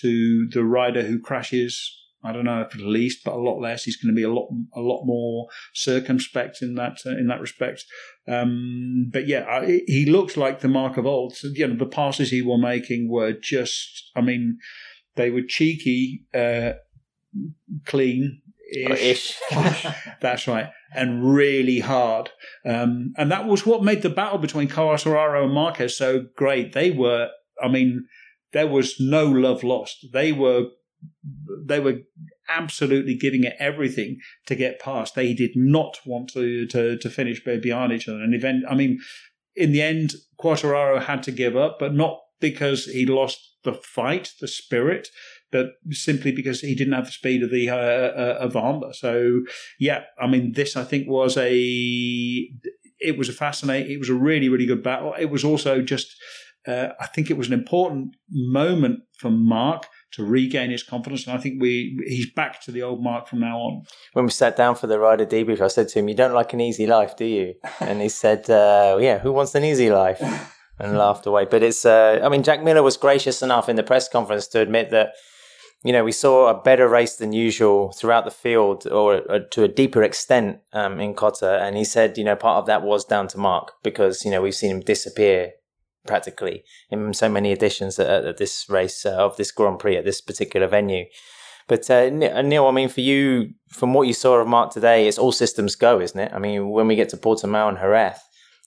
[0.00, 2.00] to the rider who crashes.
[2.24, 3.84] I don't know if at least, but a lot less.
[3.84, 7.40] He's going to be a lot, a lot more circumspect in that uh, in that
[7.40, 7.84] respect.
[8.26, 11.36] Um, but yeah, I, he looked like the mark of old.
[11.36, 14.10] So, you know, the passes he were making were just.
[14.16, 14.58] I mean,
[15.16, 16.72] they were cheeky, uh,
[17.84, 18.40] clean.
[18.72, 19.38] Ish.
[20.20, 22.30] That's right, and really hard.
[22.64, 26.72] Um, and that was what made the battle between Quartararo and Marquez so great.
[26.72, 27.28] They were,
[27.62, 28.06] I mean,
[28.52, 30.06] there was no love lost.
[30.12, 30.68] They were,
[31.66, 31.98] they were
[32.48, 35.14] absolutely giving it everything to get past.
[35.14, 38.20] They did not want to to, to finish behind each other.
[38.20, 38.98] And event, I mean,
[39.56, 44.32] in the end, Quartararo had to give up, but not because he lost the fight,
[44.40, 45.08] the spirit,
[45.50, 48.92] but simply because he didn't have the speed of the uh, uh, of the Honda.
[48.92, 49.42] So
[49.78, 52.50] yeah, I mean, this I think was a
[52.98, 55.14] it was a fascinating, it was a really really good battle.
[55.18, 56.14] It was also just
[56.66, 61.36] uh, I think it was an important moment for Mark to regain his confidence, and
[61.36, 63.82] I think we he's back to the old Mark from now on.
[64.12, 66.52] When we sat down for the rider debrief, I said to him, "You don't like
[66.52, 70.22] an easy life, do you?" And he said, uh, "Yeah, who wants an easy life?"
[70.76, 71.44] And laughed away.
[71.48, 74.60] But it's, uh, I mean, Jack Miller was gracious enough in the press conference to
[74.60, 75.12] admit that,
[75.84, 79.62] you know, we saw a better race than usual throughout the field, or, or to
[79.62, 81.60] a deeper extent um, in COTA.
[81.62, 84.42] And he said, you know, part of that was down to Mark because you know
[84.42, 85.52] we've seen him disappear
[86.06, 90.04] practically in so many editions at, at this race uh, of this Grand Prix at
[90.04, 91.04] this particular venue.
[91.66, 95.18] But uh, Neil, I mean, for you, from what you saw of Mark today, it's
[95.18, 96.32] all systems go, isn't it?
[96.32, 98.18] I mean, when we get to Portimao and Jerez,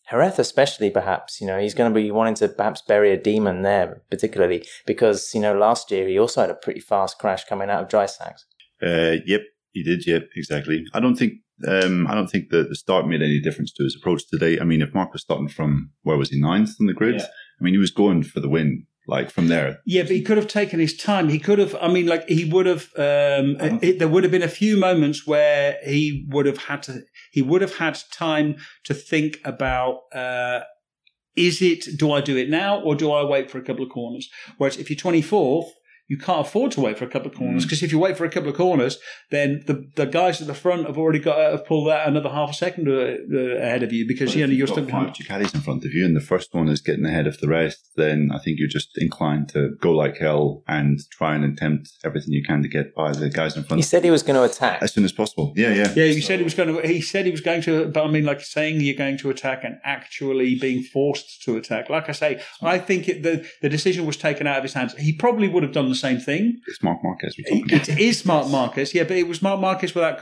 [0.09, 3.61] Jerez especially, perhaps, you know, he's going to be wanting to perhaps bury a demon
[3.61, 7.69] there, particularly because, you know, last year he also had a pretty fast crash coming
[7.69, 8.45] out of dry sacks.
[8.81, 9.41] Uh, yep,
[9.73, 10.07] he did.
[10.07, 10.85] Yep, exactly.
[10.93, 11.33] I don't think
[11.67, 14.59] um, I don't think the, the start made any difference to his approach today.
[14.59, 17.15] I mean, if Mark was starting from where was he ninth on the grid?
[17.15, 17.25] Yeah.
[17.59, 18.85] I mean, he was going for the win.
[19.09, 21.29] Like from there, Yeah, but he could have taken his time.
[21.29, 21.73] He could have.
[21.81, 22.89] I mean, like he would have.
[22.97, 27.03] Um, it, there would have been a few moments where he would have had to.
[27.31, 29.99] He would have had time to think about.
[30.13, 30.59] Uh,
[31.37, 33.91] is it, do I do it now or do I wait for a couple of
[33.91, 34.27] corners?
[34.57, 35.69] Whereas if you're 24th,
[36.07, 37.83] you can't afford to wait for a couple of corners because mm.
[37.83, 38.97] if you wait for a couple of corners,
[39.29, 42.51] then the the guys at the front have already got have pulled out another half
[42.51, 43.17] a second uh,
[43.57, 46.15] ahead of you because you know you're still five Ducatis in front of you, and
[46.15, 47.91] the first one is getting ahead of the rest.
[47.95, 52.31] Then I think you're just inclined to go like hell and try and attempt everything
[52.31, 53.79] you can to get by the guys in front.
[53.79, 55.53] He said he was going to attack as soon as possible.
[55.57, 56.05] Yeah, yeah, yeah.
[56.05, 56.27] He so.
[56.27, 56.87] said he was going to.
[56.87, 59.65] He said he was going to, but I mean, like saying you're going to attack
[59.65, 61.89] and actually being forced to attack.
[61.89, 64.95] Like I say, I think it, the the decision was taken out of his hands.
[64.95, 67.35] He probably would have done the same thing it's Marc Marquez.
[67.37, 70.21] It is Marc Marquez, yeah, but it was Marc Marquez without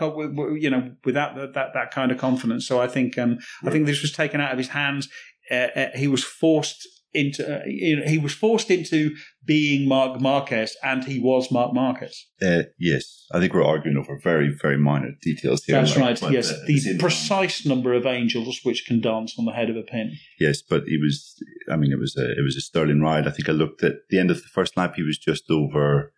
[0.60, 2.68] you know without that that kind of confidence.
[2.68, 5.10] So I think um, I think this was taken out of his hands.
[5.52, 10.21] Uh, uh, he was forced into uh, you know, he was forced into being Marc
[10.21, 12.25] Marquez, and he was Marc Marquez.
[12.41, 15.75] Uh, yes, I think we're arguing over very very minor details here.
[15.75, 16.32] That's like, right.
[16.32, 19.84] Yes, the, the precise number of angels which can dance on the head of a
[19.84, 20.13] pin.
[20.39, 21.36] Yes, but he was.
[21.71, 23.28] I mean, it was a it was a sterling ride.
[23.28, 24.93] I think I looked at the end of the first lap.
[24.95, 26.12] He was just over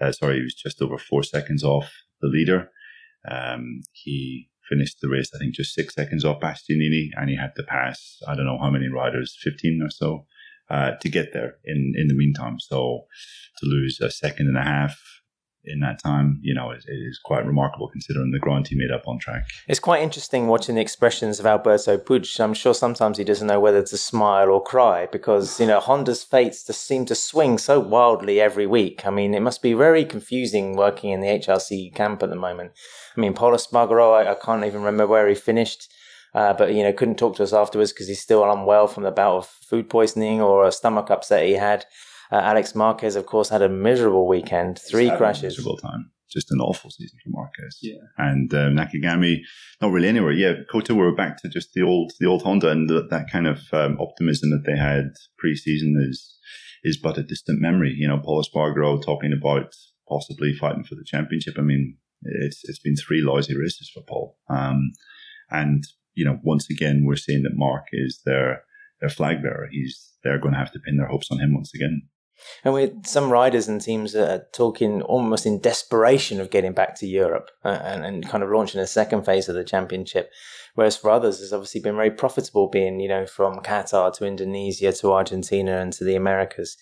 [0.00, 2.70] uh, sorry, he was just over four seconds off the leader.
[3.28, 7.54] Um, he finished the race, I think, just six seconds off Bastianini, and he had
[7.56, 10.26] to pass, I don't know how many riders, 15 or so,
[10.70, 12.58] uh, to get there in, in the meantime.
[12.60, 13.06] So
[13.58, 15.00] to lose a second and a half
[15.66, 19.06] in that time, you know, it is quite remarkable considering the ground he made up
[19.06, 19.44] on track.
[19.66, 22.38] It's quite interesting watching the expressions of Alberto Puig.
[22.40, 26.22] I'm sure sometimes he doesn't know whether to smile or cry because, you know, Honda's
[26.22, 29.06] fates just seem to swing so wildly every week.
[29.06, 32.72] I mean, it must be very confusing working in the HRC camp at the moment.
[33.16, 35.90] I mean, Pol Espargaro, I, I can't even remember where he finished.
[36.34, 39.10] Uh, but you know, couldn't talk to us afterwards because he's still unwell from the
[39.10, 41.84] bout of food poisoning or a stomach upset he had.
[42.32, 45.56] Uh, Alex Marquez, of course, had a miserable weekend, three crashes.
[45.56, 46.10] miserable time.
[46.30, 47.78] Just an awful season for Marquez.
[47.80, 48.00] Yeah.
[48.18, 49.36] And um, Nakagami,
[49.80, 50.32] not really anywhere.
[50.32, 53.46] Yeah, COTA were back to just the old, the old Honda, and the, that kind
[53.46, 56.36] of um, optimism that they had pre-season is
[56.82, 57.94] is but a distant memory.
[57.96, 59.74] You know, Pol Espargaro talking about
[60.08, 61.54] possibly fighting for the championship.
[61.56, 64.36] I mean, it's it's been three lousy races for Pol.
[64.50, 64.90] Um,
[65.50, 68.62] and you know, once again, we're seeing that Marc is their
[69.00, 69.68] their flag bearer.
[69.70, 72.02] He's they're going to have to pin their hopes on him once again.
[72.64, 77.06] And with some riders and teams are talking almost in desperation of getting back to
[77.06, 80.30] Europe uh, and, and kind of launching a second phase of the championship.
[80.74, 84.92] Whereas for others, it's obviously been very profitable being, you know, from Qatar to Indonesia
[84.92, 86.76] to Argentina and to the Americas.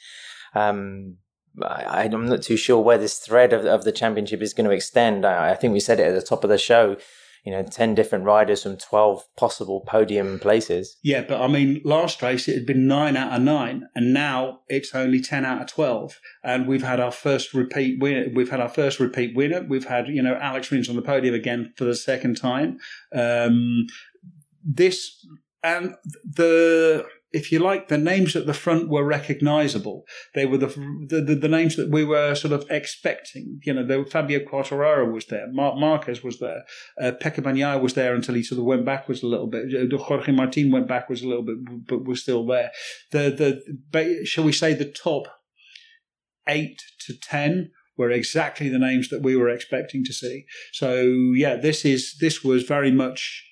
[0.55, 1.18] Um,
[1.62, 4.75] I, am not too sure where this thread of, of the championship is going to
[4.75, 5.27] extend.
[5.27, 6.97] I, I think we said it at the top of the show
[7.45, 10.97] you know, 10 different riders from 12 possible podium places.
[11.03, 14.61] Yeah, but I mean, last race it had been nine out of nine, and now
[14.69, 16.21] it's only 10 out of 12.
[16.45, 18.29] And we've had our first repeat winner.
[18.33, 19.67] We've had our first repeat winner.
[19.69, 22.79] We've had, you know, Alex Rins on the podium again for the second time.
[23.13, 23.87] Um,
[24.65, 25.27] this,
[25.65, 30.05] and the, if you like, the names at the front were recognizable.
[30.35, 30.68] They were the
[31.09, 33.61] the, the, names that we were sort of expecting.
[33.64, 36.64] You know, Fabio Quartararo was there, Marc Marquez was there,
[37.01, 39.75] uh, Pecco Bagnaia was there until he sort of went backwards a little bit.
[39.75, 42.71] Uh, Jorge Martin went backwards a little bit, but was still there.
[43.12, 45.25] The the shall we say the top
[46.49, 50.45] eight to ten were exactly the names that we were expecting to see.
[50.73, 51.03] So
[51.35, 53.49] yeah, this is this was very much.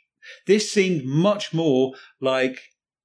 [0.46, 2.60] This seemed much more like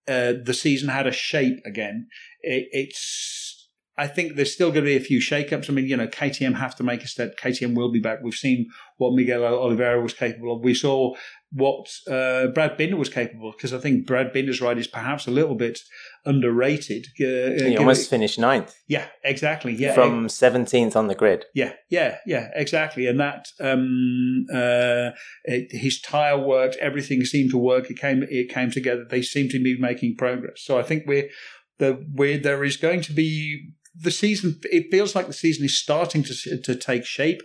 [0.08, 2.08] uh, the season had a shape again.
[2.42, 3.56] It, it's
[3.98, 5.70] I think there's still going to be a few shakeups.
[5.70, 7.38] I mean, you know, KTM have to make a step.
[7.40, 8.20] KTM will be back.
[8.22, 10.64] We've seen what Miguel Oliveira was capable of.
[10.64, 11.16] We saw
[11.52, 15.28] what uh, Brad Binder was capable of because I think Brad Binder's ride is perhaps
[15.28, 15.80] a little bit
[16.26, 17.08] underrated.
[17.20, 18.76] Uh, he almost finished ninth.
[18.88, 19.74] Yeah, exactly.
[19.74, 21.46] Yeah, from seventeenth on the grid.
[21.54, 23.08] Yeah, yeah, yeah, exactly.
[23.08, 25.12] And that um, uh,
[25.46, 26.76] it, his tire worked.
[26.78, 27.90] Everything seemed to work.
[27.90, 28.24] It came.
[28.30, 29.06] It came together.
[29.10, 30.62] They seem to be making progress.
[30.62, 31.30] So I think we're
[31.78, 34.60] the where there is going to be the season.
[34.64, 37.42] It feels like the season is starting to to take shape,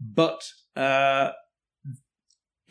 [0.00, 0.42] but.
[0.74, 1.32] Uh,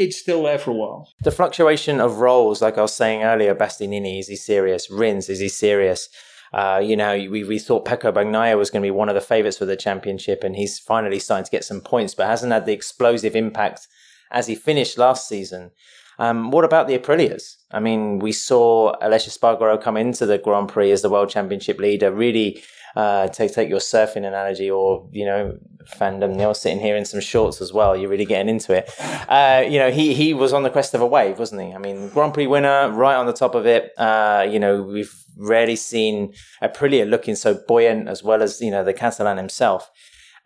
[0.04, 1.10] it's still there for a while.
[1.22, 4.90] The fluctuation of roles, like I was saying earlier, Bastianini, is he serious?
[4.90, 6.10] Rins, is he serious?
[6.54, 9.22] Uh, you know, we, we thought Pecco Bagnaia was going to be one of the
[9.22, 12.66] favourites for the championship, and he's finally starting to get some points, but hasn't had
[12.66, 13.88] the explosive impact
[14.32, 15.71] as he finished last season.
[16.19, 17.56] Um, what about the Aprilias?
[17.71, 21.80] I mean, we saw Aleix Espargaro come into the Grand Prix as the world championship
[21.80, 22.62] leader, really
[22.96, 27.21] uh, take take your surfing analogy, or you know, fandom Neil sitting here in some
[27.21, 27.96] shorts as well.
[27.96, 28.89] You're really getting into it.
[29.29, 31.73] Uh, you know, he he was on the crest of a wave, wasn't he?
[31.73, 33.92] I mean, Grand Prix winner, right on the top of it.
[33.98, 38.83] Uh, you know, we've rarely seen Aprilia looking so buoyant as well as you know
[38.83, 39.89] the Catalan himself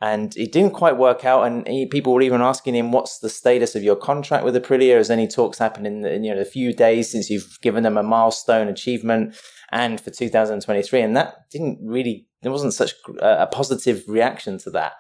[0.02, 1.44] and it didn't quite work out.
[1.44, 4.98] And he, people were even asking him, "What's the status of your contract with Aprilia?
[4.98, 7.98] Has any talks happened in in, you know the few days since you've given them
[7.98, 9.36] a milestone achievement?"
[9.72, 11.02] and for 2023.
[11.02, 14.94] And that didn't really, there wasn't such a positive reaction to that.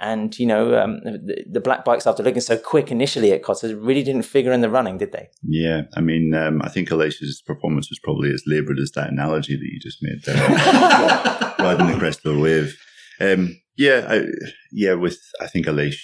[0.00, 3.76] And, you know, um, the, the, black bikes, after looking so quick initially at COTA,
[3.76, 5.28] really didn't figure in the running, did they?
[5.42, 5.82] Yeah.
[5.96, 9.68] I mean, um, I think Aleixo's performance was probably as laboured as that analogy that
[9.70, 10.36] you just made there.
[11.58, 12.80] riding the crest of the wave.
[13.20, 14.06] Um, yeah.
[14.08, 14.22] I,
[14.72, 14.94] yeah.
[14.94, 15.96] With, I think Aleix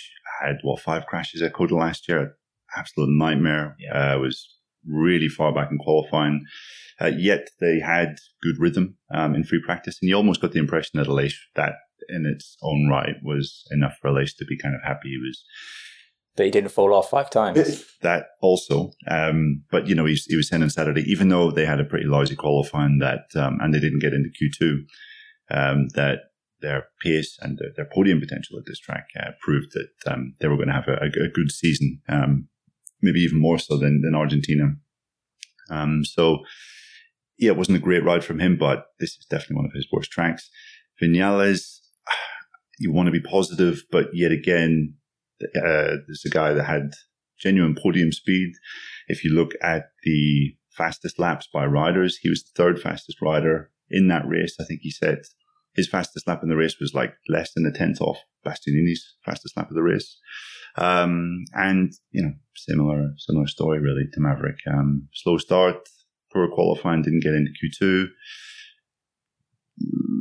[0.43, 2.37] had, what, five crashes at COTA last year?
[2.77, 3.75] Absolute nightmare.
[3.79, 4.17] Yeah.
[4.17, 4.55] Uh, was
[4.85, 6.45] really far back in qualifying.
[7.01, 10.59] Uh, yet they had good rhythm um, in free practice, and you almost got the
[10.59, 11.75] impression that Aleix that
[12.09, 15.11] in its own right was enough for Aleix to be kind of happy.
[15.11, 15.45] He was
[16.37, 17.57] that he didn't fall off five times.
[18.03, 21.65] That also, um, but you know, he, he was saying on Saturday, even though they
[21.65, 24.85] had a pretty lousy qualifying that, um, and they didn't get into Q two,
[25.51, 26.19] um, that
[26.61, 30.49] their pace and their, their, podium potential at this track uh, proved that um, they
[30.49, 32.49] were going to have a, a, good season, um,
[33.03, 34.75] maybe even more so than, than Argentina.
[35.71, 36.39] Um, so,
[37.39, 39.89] yeah, it wasn't a great ride from him, but this is definitely one of his
[39.93, 40.51] worst tracks.
[41.03, 41.81] Vinales,
[42.79, 44.95] you want to be positive, but yet again,
[45.43, 46.95] uh, there's a guy that had
[47.39, 48.53] genuine podium speed.
[49.09, 53.71] If you look at the fastest laps by riders, he was the third fastest rider
[53.91, 54.57] in that race.
[54.61, 55.19] I think he said
[55.75, 59.57] his fastest lap in the race was like less than a tenth off Bastianini's fastest
[59.57, 60.19] lap of the race.
[60.77, 64.59] Um, and you know, similar similar story really to Maverick.
[64.73, 65.89] Um, slow start,
[66.35, 68.09] poor qualifying, didn't get into Q two.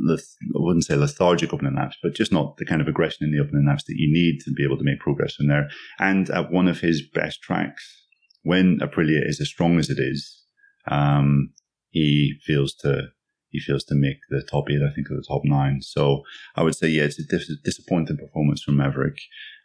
[0.06, 0.16] I
[0.54, 3.66] wouldn't say lethargic opening laps, but just not the kind of aggression in the opening
[3.66, 5.68] laps that you need to be able to make progress from there.
[5.98, 8.02] And at one of his best tracks,
[8.42, 10.42] when Aprilia is as strong as it is,
[10.90, 11.54] um,
[11.90, 13.08] he feels to
[13.48, 15.80] he feels to make the top eight, I think, of the top nine.
[15.80, 16.22] So
[16.56, 19.16] I would say, yeah, it's a dis- disappointing performance from Maverick.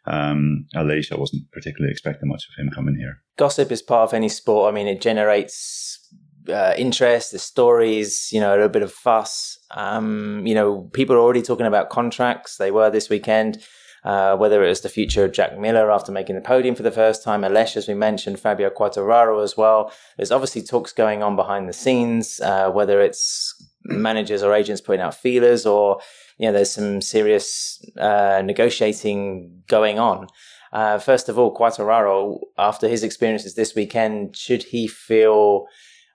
[0.06, 3.18] Um, I wasn't particularly expecting much of him coming here.
[3.36, 4.72] Gossip is part of any sport.
[4.72, 6.08] I mean, it generates
[6.50, 9.58] uh, interest, the stories, you know, a little bit of fuss.
[9.70, 12.56] Um, you know, people are already talking about contracts.
[12.56, 13.62] They were this weekend.
[14.02, 16.90] Uh, whether it was the future of Jack Miller after making the podium for the
[16.90, 19.92] first time, Aleix, as we mentioned, Fabio Quartararo as well.
[20.16, 25.02] There's obviously talks going on behind the scenes, uh, whether it's managers or agents putting
[25.02, 26.00] out feelers or,
[26.38, 30.28] you know, there's some serious uh, negotiating going on.
[30.72, 35.66] Uh, first of all, Quartararo, after his experiences this weekend, should he feel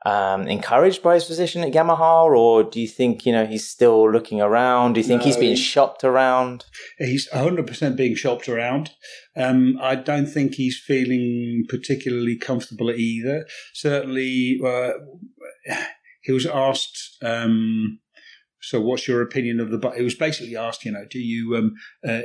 [0.05, 4.11] um, encouraged by his position at Yamaha, or do you think you know he's still
[4.11, 4.93] looking around?
[4.93, 6.65] Do you think no, he's being shopped around?
[6.99, 8.91] He's 100% being shopped around.
[9.35, 13.47] Um, I don't think he's feeling particularly comfortable either.
[13.73, 14.91] Certainly, uh,
[16.21, 17.17] he was asked.
[17.23, 17.99] Um,
[18.61, 19.97] so, what's your opinion of the bike?
[19.97, 21.73] It was basically asked, you know, do you um,
[22.07, 22.21] uh,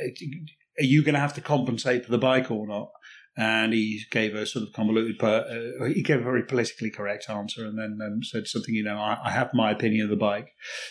[0.79, 2.91] are you going to have to compensate for the bike or not?
[3.37, 7.65] And he gave a sort of convoluted, uh, he gave a very politically correct answer,
[7.65, 10.49] and then um, said something, you know, I, I, have my opinion of the bike.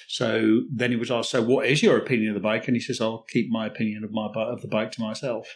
[0.08, 2.68] So then he was asked, so what is your opinion of the bike?
[2.68, 5.48] And he says, I'll keep my opinion of my of the bike to myself.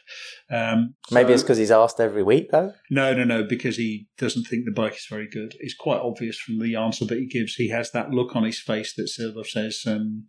[0.51, 2.73] Um, Maybe so, it's because he's asked every week, though.
[2.89, 5.55] No, no, no, because he doesn't think the bike is very good.
[5.59, 7.55] It's quite obvious from the answer that he gives.
[7.55, 10.25] He has that look on his face that sort of says, um,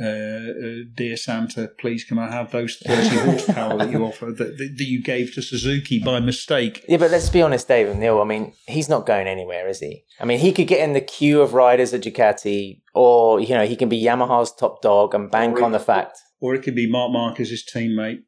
[0.00, 4.58] uh, uh, dear Santa, please can I have those 30 horsepower that you offer that,
[4.58, 6.84] that, that, you gave to Suzuki by mistake?
[6.88, 8.20] Yeah, but let's be honest, Dave and Neil.
[8.20, 10.04] I mean, he's not going anywhere, is he?
[10.20, 13.66] I mean, he could get in the queue of riders at Ducati, or, you know,
[13.66, 16.18] he can be Yamaha's top dog and bank on the fact.
[16.40, 18.20] Or it could be Marc Marquez's teammate.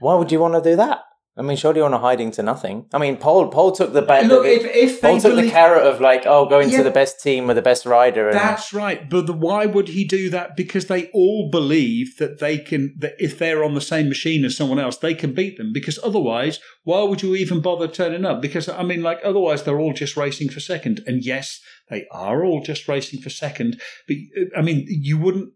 [0.00, 1.02] Why would you want to do that?
[1.36, 2.86] I mean, surely you're not hiding to nothing.
[2.94, 4.46] I mean, Paul Pol took the ba- look.
[4.46, 7.20] If, if Pol took believe- the carrot of like, oh, going yeah, to the best
[7.20, 8.28] team with the best rider.
[8.28, 9.10] And- that's right.
[9.10, 10.56] But the, why would he do that?
[10.56, 12.94] Because they all believe that they can.
[12.98, 15.72] That if they're on the same machine as someone else, they can beat them.
[15.72, 18.40] Because otherwise, why would you even bother turning up?
[18.40, 21.00] Because I mean, like, otherwise they're all just racing for second.
[21.04, 21.60] And yes,
[21.90, 23.80] they are all just racing for second.
[24.06, 24.18] But
[24.56, 25.52] I mean, you wouldn't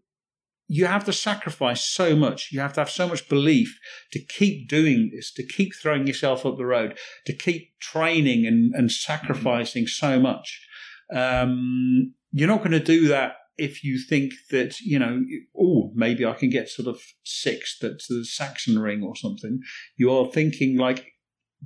[0.71, 2.49] you have to sacrifice so much.
[2.51, 3.79] You have to have so much belief
[4.11, 6.95] to keep doing this, to keep throwing yourself up the road,
[7.25, 10.65] to keep training and, and sacrificing so much.
[11.13, 15.23] Um, you're not going to do that if you think that, you know,
[15.59, 19.61] oh, maybe I can get sort of sixth at the Sachsenring or something.
[19.97, 21.13] You are thinking like,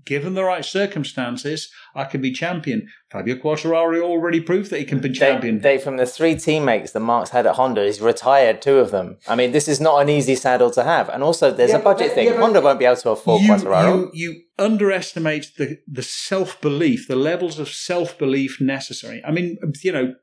[0.06, 2.88] given the right circumstances, I can be champion.
[3.12, 5.60] Fabio Quartararo already proved that he can be champion.
[5.60, 8.92] They, they, from the three teammates that Marc's had at Honda, he's retired two of
[8.92, 9.18] them.
[9.28, 11.10] I mean, this is not an easy saddle to have.
[11.10, 12.28] And also, there's yeah, a budget but, thing.
[12.28, 14.10] Yeah, Honda won't be able to afford you, Quartararo.
[14.14, 19.22] You, you underestimate the, the self belief, the levels of self belief necessary.
[19.26, 20.16] I mean, you know,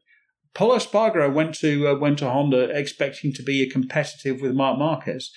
[0.53, 4.79] Pol Espargaro went to uh, went to Honda expecting to be a competitive with Marc
[4.79, 5.31] Marquez.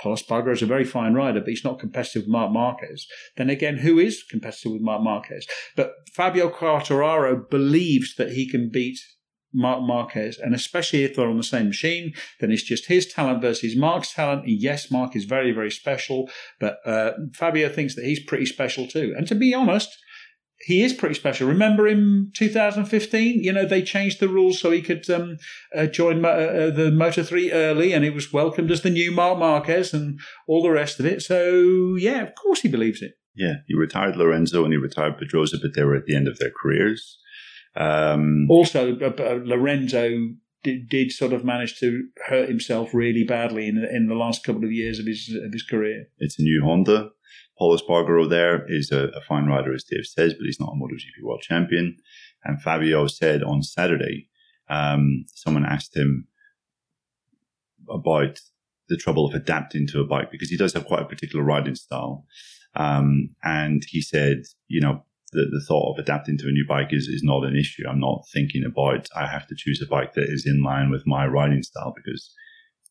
[0.00, 3.06] Pol Espargaro is a very fine rider, but he's not competitive with Marc Marquez.
[3.36, 5.46] Then again, who is competitive with Marc Marquez?
[5.76, 8.98] But Fabio Quartararo believes that he can beat
[9.54, 13.40] Marc Marquez, and especially if they're on the same machine, then it's just his talent
[13.40, 14.44] versus Marc's talent.
[14.44, 16.28] And yes, Marc is very, very special,
[16.58, 19.14] but uh, Fabio thinks that he's pretty special too.
[19.16, 19.96] And to be honest,
[20.64, 21.46] he is pretty special.
[21.46, 25.36] Remember in 2015, you know, they changed the rules so he could um,
[25.76, 29.12] uh, join uh, uh, the Moto 3 early and he was welcomed as the new
[29.12, 31.22] Marc Marquez and all the rest of it.
[31.22, 33.12] So, yeah, of course he believes it.
[33.34, 36.38] Yeah, he retired Lorenzo and he retired Pedrosa, but they were at the end of
[36.38, 37.18] their careers.
[37.76, 40.08] Um, also, uh, uh, Lorenzo
[40.62, 44.64] did, did, sort of manage to hurt himself really badly in, in the last couple
[44.64, 46.06] of years of his of his career.
[46.18, 47.10] It's a new Honda.
[47.58, 50.76] Pol Espargaro there is a, a, fine rider, as Dave says, but he's not a
[50.76, 51.96] MotoGP world champion.
[52.42, 54.28] And Fabio said on Saturday,
[54.68, 56.26] um, someone asked him
[57.88, 58.40] about
[58.88, 61.74] the trouble of adapting to a bike because he does have quite a particular riding
[61.74, 62.26] style.
[62.74, 66.88] Um, and he said, you know, the, the thought of adapting to a new bike
[66.90, 67.84] is, is not an issue.
[67.88, 71.06] I'm not thinking about, I have to choose a bike that is in line with
[71.06, 72.32] my riding style because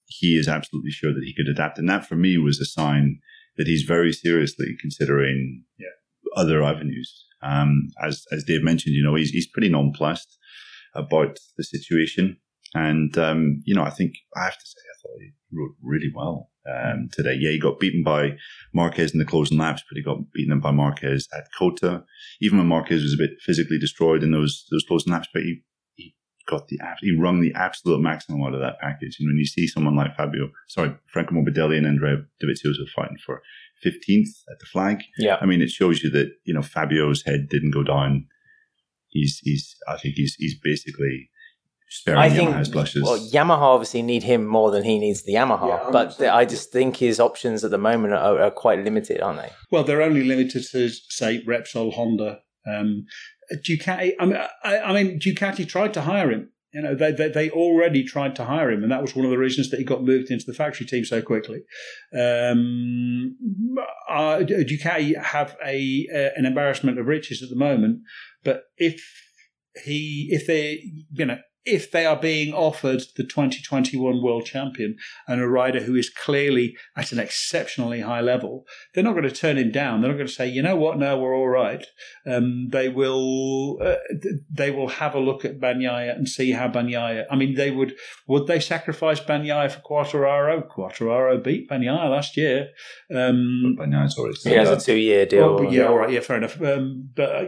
[0.05, 1.79] he is absolutely sure that he could adapt.
[1.79, 3.19] And that for me was a sign
[3.57, 5.87] that he's very seriously considering yeah.
[6.35, 7.25] other avenues.
[7.41, 10.37] Um, as, as Dave mentioned, you know, he's, he's pretty nonplussed
[10.95, 12.37] about the situation.
[12.73, 16.11] And, um, you know, I think I have to say, I thought he rode really
[16.15, 17.35] well um, today.
[17.39, 18.37] Yeah, he got beaten by
[18.73, 22.03] Marquez in the closing laps, but he got beaten by Marquez at COTA.
[22.41, 25.61] Even when Marquez was a bit physically destroyed in those those closing laps, but he
[25.72, 25.72] he
[26.47, 29.17] got the he wrung the absolute maximum out of that package.
[29.19, 33.41] And when you see someone like Fabio, sorry, Franco Morbidelli and Andrea Dovizioso fighting for
[33.85, 37.47] 15th at the flag, yeah, I mean, it shows you that you know Fabio's head
[37.49, 38.27] didn't go down.
[39.09, 41.29] He's he's I think he's he's basically
[41.93, 43.03] sparing I think, Yamaha's blushes.
[43.03, 46.71] Well, Yamaha obviously need him more than he needs the Yamaha, yeah, but I just
[46.71, 49.51] think his options at the moment are, are, quite limited, aren't they?
[49.71, 53.05] Well, they're only limited to say Repsol, Honda, um,
[53.51, 54.13] Ducati.
[54.19, 56.49] I mean, I, I mean, Ducati tried to hire him.
[56.73, 59.31] You know, they, they, they already tried to hire him, and that was one of
[59.31, 61.59] the reasons that he got moved into the factory team so quickly.
[62.17, 63.37] Um,
[64.09, 67.99] uh, Ducati have a uh, an embarrassment of riches at the moment,
[68.43, 69.03] but if
[69.83, 74.97] he if they you know if they are being offered the 2021 world champion
[75.27, 79.31] and a rider who is clearly at an exceptionally high level, they're not going to
[79.31, 80.01] turn him down.
[80.01, 81.85] They're not going to say, you know what, no, we're all right.
[82.27, 83.95] Um, they will uh,
[84.51, 87.25] they will have a look at Bagnaia and see how Bagnaia.
[87.31, 87.93] I mean, they would
[88.27, 90.67] would they sacrifice Bagnaia for Quartararo?
[90.67, 92.69] Quartararo beat Bagnaia last year.
[93.13, 95.55] Um, Bagnaia's already he has a two year deal.
[95.55, 96.61] Well, yeah, all right, yeah, fair enough.
[96.61, 97.45] Um, but uh,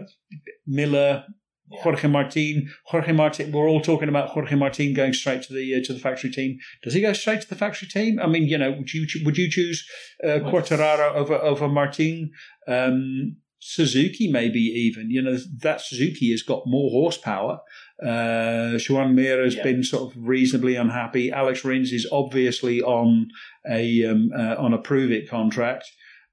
[0.65, 1.25] Miller,
[1.71, 3.51] Jorge Martin, Jorge Martin.
[3.51, 6.59] We're all talking about Jorge Martin going straight to the uh, to the factory team.
[6.83, 8.19] Does he go straight to the factory team?
[8.19, 9.87] I mean, you know, would you would you choose
[10.23, 12.31] uh, Quartararo over over Martin?
[12.67, 13.37] Um,
[13.67, 15.09] Suzuki, maybe even.
[15.09, 17.61] You know, that Suzuki has got more horsepower.
[18.05, 19.63] Uh, Joan Mir has yeah.
[19.63, 21.31] been sort of reasonably unhappy.
[21.31, 23.29] Alex Rins is obviously on
[23.67, 25.85] a um, uh, on a prove it contract.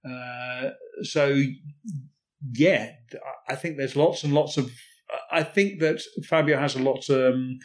[0.07, 0.70] Uh,
[1.05, 1.43] so,
[2.53, 2.91] yeah,
[3.49, 4.70] I think there's lots and lots of
[5.31, 7.59] I think that Fabio has a lot um,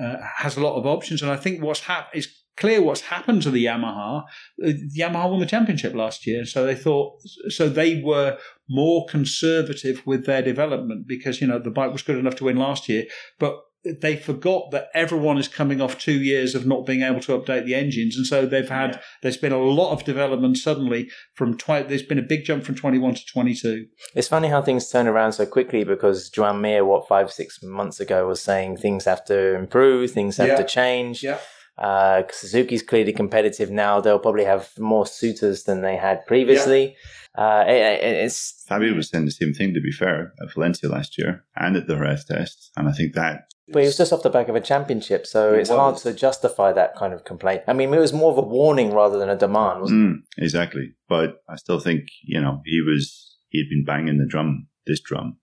[0.00, 3.42] uh, has a lot of options, and I think what's hap- is clear what's happened
[3.42, 4.24] to the Yamaha.
[4.64, 10.02] Uh, Yamaha won the championship last year, so they thought so they were more conservative
[10.06, 13.04] with their development because you know the bike was good enough to win last year,
[13.38, 17.38] but they forgot that everyone is coming off two years of not being able to
[17.38, 19.00] update the engines, and so they've had yeah.
[19.22, 22.74] there's been a lot of development suddenly from twi- there's been a big jump from
[22.74, 23.86] 21 to 22.
[24.14, 27.98] It's funny how things turn around so quickly because Joan Mir, what five six months
[27.98, 30.56] ago, was saying things have to improve, things have yeah.
[30.56, 31.22] to change.
[31.22, 31.38] Yeah.
[31.78, 34.00] Uh, Suzuki's clearly competitive now.
[34.00, 36.96] They'll probably have more suitors than they had previously.
[37.36, 37.44] Yeah.
[37.44, 39.72] Uh, it, it's Fabio was saying the same thing.
[39.74, 43.14] To be fair, at Valencia last year and at the Jerez test, and I think
[43.14, 45.78] that but he was just off the back of a championship, so it it's was.
[45.78, 47.62] hard to justify that kind of complaint.
[47.68, 50.22] I mean, it was more of a warning rather than a demand, wasn't mm.
[50.38, 50.94] Exactly.
[51.08, 55.00] But I still think, you know, he was, he had been banging the drum, this
[55.00, 55.38] drum,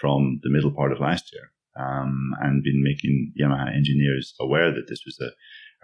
[0.00, 4.88] from the middle part of last year, um, and been making Yamaha engineers aware that
[4.88, 5.30] this was a,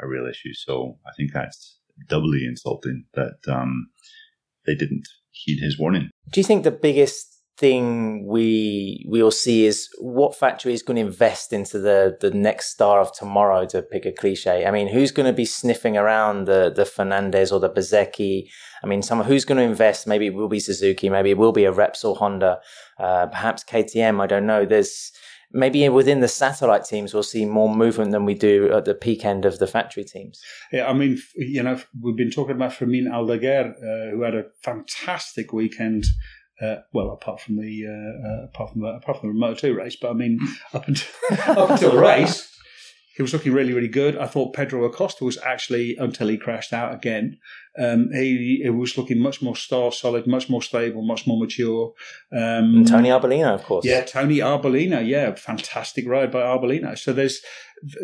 [0.05, 0.53] a real issue.
[0.55, 3.91] So I think that's doubly insulting that um,
[4.67, 6.11] they didn't heed his warning.
[6.33, 11.03] Do you think the biggest thing we we'll see is what factory is going to
[11.03, 14.65] invest into the the next star of tomorrow to pick a cliche.
[14.65, 18.49] I mean, who's going to be sniffing around the the Fernandez or the Bezzecchi?
[18.83, 20.07] I mean, someone who's going to invest?
[20.07, 22.61] Maybe it will be Suzuki, maybe it will be a Repsol Honda,
[22.99, 24.23] uh, perhaps KTM.
[24.23, 24.65] I don't know.
[24.65, 25.13] There's
[25.53, 29.25] maybe within the satellite teams we'll see more movement than we do at the peak
[29.25, 30.41] end of the factory teams.
[30.73, 34.45] Yeah, I mean, you know, we've been talking about Fermin Aldeguer, uh, who had a
[34.63, 36.05] fantastic weekend
[36.61, 39.75] Uh, well, apart from the uh, uh, apart from the apart from the Moto Two
[39.75, 40.39] race, but I mean,
[40.75, 41.09] up until
[41.47, 42.55] up until the race,
[43.21, 44.17] he was looking really, really good.
[44.17, 47.37] I thought Pedro Acosta was actually until he crashed out again.
[47.79, 51.93] Um, he, he was looking much more star solid, much more stable, much more mature.
[52.33, 53.85] Um, And Tony Arbolino, of course.
[53.85, 55.07] yeah, Tony Arbolino.
[55.07, 56.97] Yeah, fantastic ride by Arbolino.
[56.97, 57.43] So there's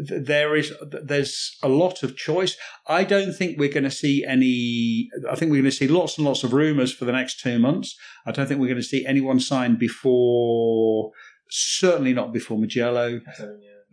[0.07, 2.59] there is there's a lot of choice.
[2.87, 5.09] I don't think we're going to see any.
[5.31, 7.59] I think we're going to see lots and lots of rumours for the next two
[7.59, 7.97] months.
[8.27, 11.13] I don't think we're going to see anyone signed before.
[11.49, 13.21] Certainly not before Mugello.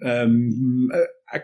[0.06, 0.90] Um,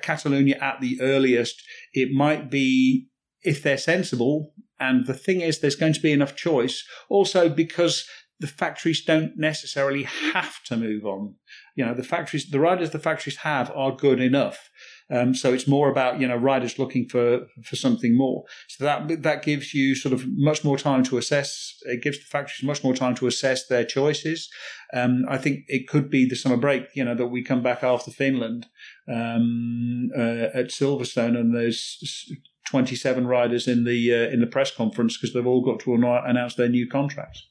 [0.01, 1.61] Catalonia at the earliest.
[1.93, 3.07] It might be
[3.41, 4.53] if they're sensible.
[4.79, 6.83] And the thing is, there's going to be enough choice.
[7.09, 8.07] Also, because
[8.39, 11.35] the factories don't necessarily have to move on.
[11.75, 14.69] You know, the factories, the riders the factories have are good enough.
[15.11, 18.43] Um, so it's more about you know riders looking for for something more.
[18.67, 21.75] So that that gives you sort of much more time to assess.
[21.83, 24.49] It gives the factories much more time to assess their choices.
[24.93, 26.87] Um, I think it could be the summer break.
[26.93, 28.67] You know that we come back after Finland
[29.07, 32.31] um, uh, at Silverstone, and there's
[32.69, 36.55] 27 riders in the uh, in the press conference because they've all got to announce
[36.55, 37.47] their new contracts.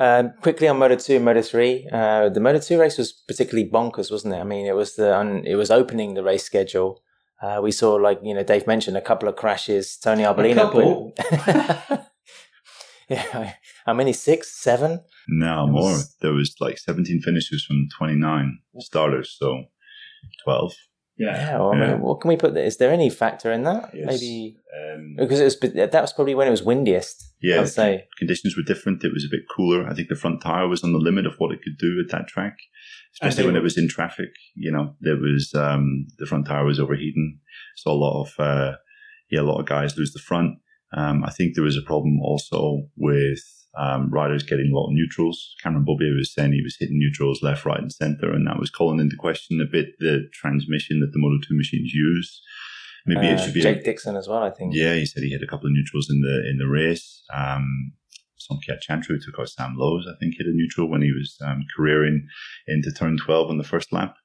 [0.00, 1.88] Um, quickly on Moto Two, Moto Three.
[1.92, 4.38] Uh, the Moto Two race was particularly bonkers, wasn't it?
[4.38, 7.02] I mean, it was the un- it was opening the race schedule.
[7.40, 9.96] Uh, we saw, like you know, Dave mentioned a couple of crashes.
[9.96, 10.54] Tony Arbolino.
[10.54, 11.12] couple?
[11.16, 12.00] put-
[13.08, 13.52] yeah,
[13.86, 14.12] how many?
[14.12, 15.00] Six, seven?
[15.28, 15.98] No, It more.
[16.22, 19.64] There was like 17 finishes from 29 starters, so
[20.44, 20.72] 12.
[21.16, 21.58] Yeah.
[21.58, 21.96] Well, I mean, Yeah.
[21.96, 22.54] what can we put?
[22.54, 22.64] There?
[22.64, 23.90] Is there any factor in that?
[23.94, 24.06] Yes.
[24.06, 27.34] Maybe Um, because it was that was probably when it was windiest.
[27.40, 28.06] yeah, I'd say.
[28.18, 29.04] conditions were different.
[29.04, 29.86] It was a bit cooler.
[29.86, 32.10] I think the front tire was on the limit of what it could do at
[32.10, 32.56] that track,
[33.14, 34.30] especially when it was in traffic.
[34.56, 37.38] You know, there was um, the front tire was overheating.
[37.76, 38.72] so a lot of uh,
[39.30, 40.58] yeah, a lot of guys lose the front.
[40.96, 43.42] Um, I think there was a problem also with
[43.76, 45.54] um, riders getting a lot of neutrals.
[45.62, 48.70] Cameron Beaubier was saying he was hitting neutrals left, right, and centre, and that was
[48.70, 52.42] calling into question a bit the transmission that the Moto 2 machines use.
[53.06, 54.42] Maybe it Uh, should be a- Jake Dixon as well.
[54.42, 54.74] I think.
[54.74, 57.22] yeah, he said he had a couple of neutrals in the in the race.
[57.32, 57.92] Um,
[58.38, 61.64] Somkiat Chantra took out Sam Lowes, I think, hit a neutral when he was um,
[61.76, 62.26] careering
[62.68, 64.16] into turn 12 on the first lap.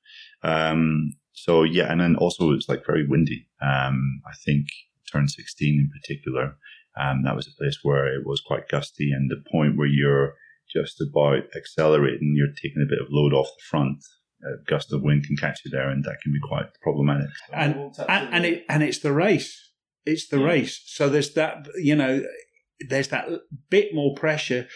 [0.43, 3.47] Um, so, yeah, and then also it was like very windy.
[3.61, 4.67] Um, I think
[5.11, 6.57] turn 16 in particular,
[6.97, 9.11] um, that was a place where it was quite gusty.
[9.11, 10.33] And the point where you're
[10.71, 14.03] just about accelerating, you're taking a bit of load off the front.
[14.43, 17.29] A gust of wind can catch you there, and that can be quite problematic.
[17.51, 19.71] and and, and it and it's the race.
[20.05, 20.81] It's the race.
[20.85, 22.23] So there's that you know,
[22.87, 23.27] there's that
[23.69, 24.67] bit more pressure,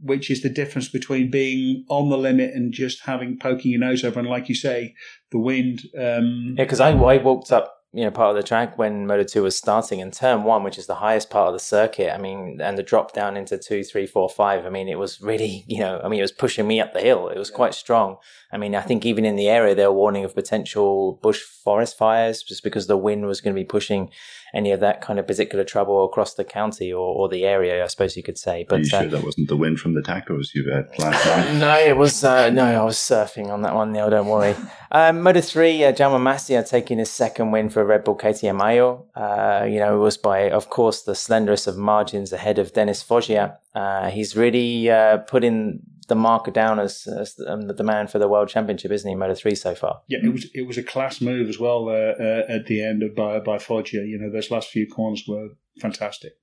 [0.00, 4.02] which is the difference between being on the limit and just having poking your nose
[4.02, 4.18] over.
[4.18, 4.94] And like you say,
[5.30, 5.82] the wind.
[5.96, 9.22] Um, Yeah, because I, I walked up, you know, part of the track when Moto
[9.22, 12.14] 2 was starting and turn one, which is the highest part of the circuit.
[12.14, 14.64] I mean, and the drop down into two, three, four, five.
[14.64, 17.00] I mean, it was really, you know, I mean, it was pushing me up the
[17.00, 17.28] hill.
[17.28, 18.16] It was quite strong.
[18.50, 21.98] I mean, I think even in the area, they were warning of potential bush forest
[21.98, 24.10] fires just because the wind was going to be pushing
[24.54, 27.86] any of that kind of particular trouble across the county or, or the area, I
[27.86, 28.66] suppose you could say.
[28.68, 31.26] But Are you uh, sure that wasn't the wind from the tacos you had last
[31.52, 31.54] night?
[31.58, 32.64] no, it was uh, no.
[32.64, 34.10] I was surfing on that one, Neil.
[34.10, 34.54] Don't worry.
[34.90, 39.06] Um, Moto three, uh, Jaume Masia taking his second win for Red Bull KTM Ajo.
[39.14, 43.02] Uh, you know, it was by, of course, the slenderest of margins ahead of Dennis
[43.02, 43.58] Foggia.
[43.74, 45.80] Uh, he's really uh, putting
[46.12, 49.14] the marker down as, as um, the man for the world championship, isn't he?
[49.14, 50.02] Moto three so far.
[50.08, 53.02] yeah, it was it was a class move as well uh, uh, at the end
[53.02, 54.04] of by by Foggia.
[54.04, 55.48] You know, those last few corners were
[55.80, 56.34] fantastic.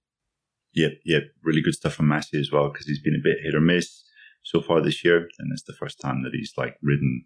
[0.73, 1.23] Yep, yep.
[1.43, 4.03] Really good stuff from Masia as well because he's been a bit hit or miss
[4.43, 5.27] so far this year.
[5.37, 7.25] And it's the first time that he's like ridden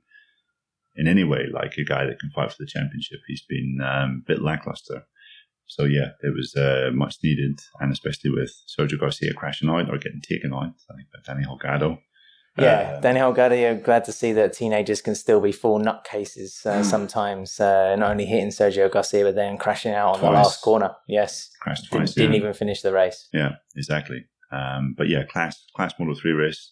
[0.95, 3.19] in any way like a guy that can fight for the championship.
[3.27, 5.05] He's been um, a bit lackluster.
[5.65, 9.97] So yeah, it was uh, much needed, and especially with Sergio Garcia crashing out or
[9.97, 11.99] getting taken out, I think by Danny Holgado.
[12.57, 16.83] Yeah, Uh, Daniel Gadio, glad to see that teenagers can still be full nutcases uh,
[16.83, 20.91] sometimes, uh, not only hitting Sergio Garcia, but then crashing out on the last corner.
[21.07, 21.49] Yes.
[21.59, 22.13] crashed Didn't, twice.
[22.13, 23.27] didn't even finish the race.
[23.33, 24.25] Yeah, exactly.
[24.51, 26.71] Um, but yeah, class class Moto three race,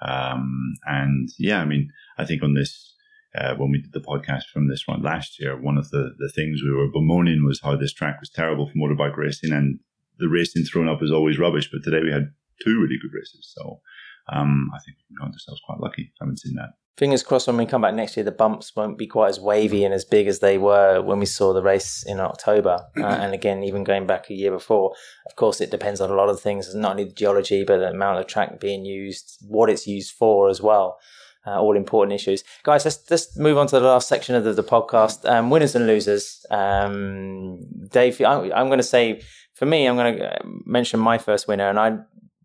[0.00, 2.94] um, and yeah, I mean, I think on this
[3.38, 6.28] uh, when we did the podcast from this one last year, one of the the
[6.34, 9.78] things we were bemoaning was how this track was terrible for motorbike racing, and
[10.18, 11.70] the racing thrown up is always rubbish.
[11.70, 12.32] But today we had
[12.64, 13.80] two really good races, so
[14.28, 16.12] um, I think we count ourselves quite lucky.
[16.20, 16.70] I haven't seen that.
[16.98, 19.82] Fingers crossed when we come back next year, the bumps won't be quite as wavy
[19.82, 22.78] and as big as they were when we saw the race in October.
[23.02, 24.94] Uh, and again, even going back a year before,
[25.26, 27.88] of course, it depends on a lot of things, not only the geology, but the
[27.88, 30.98] amount of track being used, what it's used for as well.
[31.44, 32.84] Uh, all important issues, guys.
[32.84, 35.28] Let's let's move on to the last section of the, the podcast.
[35.28, 36.46] Um, winners and losers.
[36.50, 37.58] Um,
[37.88, 39.22] Dave, I, I'm going to say
[39.54, 41.98] for me, I'm going to mention my first winner, and I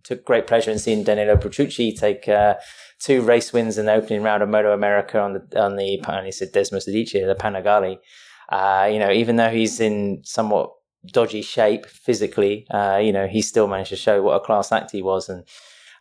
[0.08, 2.56] took great pleasure in seeing Danilo Petrucci take uh,
[3.00, 6.30] two race wins in the opening round of Moto America on the on the I
[6.30, 7.98] said Desmosedici, the Panigale.
[8.50, 10.72] Uh, you know, even though he's in somewhat
[11.12, 14.92] dodgy shape physically, uh, you know, he still managed to show what a class act
[14.92, 15.44] he was and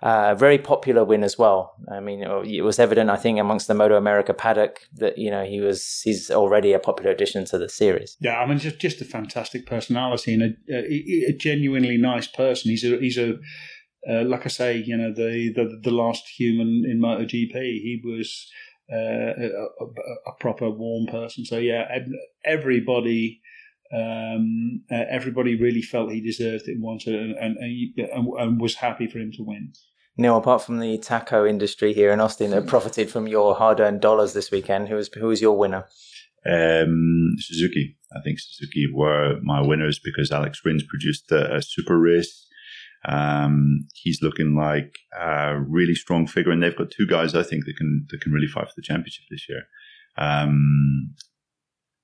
[0.03, 1.75] uh, very popular win as well.
[1.91, 5.45] I mean, it was evident, I think, amongst the Moto America paddock that you know
[5.45, 8.17] he was he's already a popular addition to the series.
[8.21, 12.71] Yeah, I mean, just just a fantastic personality and a, a, a genuinely nice person.
[12.71, 13.39] He's a he's a
[14.09, 17.53] uh, like I say, you know, the, the the last human in MotoGP.
[17.53, 18.49] He was
[18.93, 19.67] uh, a,
[20.27, 21.45] a, proper warm person.
[21.45, 21.89] So yeah,
[22.45, 23.41] everybody
[23.93, 28.77] um, uh, everybody really felt he deserved it and wanted it and, and, and, was
[28.77, 29.73] happy for him to win.
[30.17, 34.33] Neil, apart from the taco industry here in Austin that profited from your hard-earned dollars
[34.33, 35.85] this weekend, who was who was your winner?
[36.49, 37.99] Um, Suzuki.
[38.17, 42.45] I think Suzuki were my winners because Alex Rins produced a, a super race.
[43.07, 47.65] Um, he's looking like a really strong figure, and they've got two guys I think
[47.65, 49.63] that can that can really fight for the championship this year.
[50.19, 51.15] Um,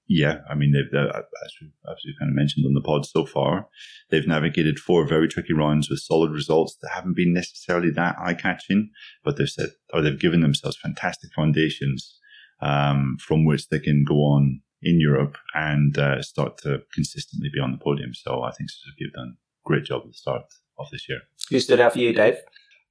[0.09, 3.25] yeah, I mean, they've, as, we, as we kind of mentioned on the pod so
[3.25, 3.69] far,
[4.11, 8.35] they've navigated four very tricky rounds with solid results that haven't been necessarily that eye
[8.35, 8.91] catching,
[9.25, 12.19] but they've said, or they've given themselves fantastic foundations
[12.61, 17.61] um, from which they can go on in Europe and uh, start to consistently be
[17.61, 18.13] on the podium.
[18.13, 20.43] So I think Suzuki have done a great job at the start
[20.83, 21.21] of this year.
[21.51, 22.37] Who stood out for you, Dave?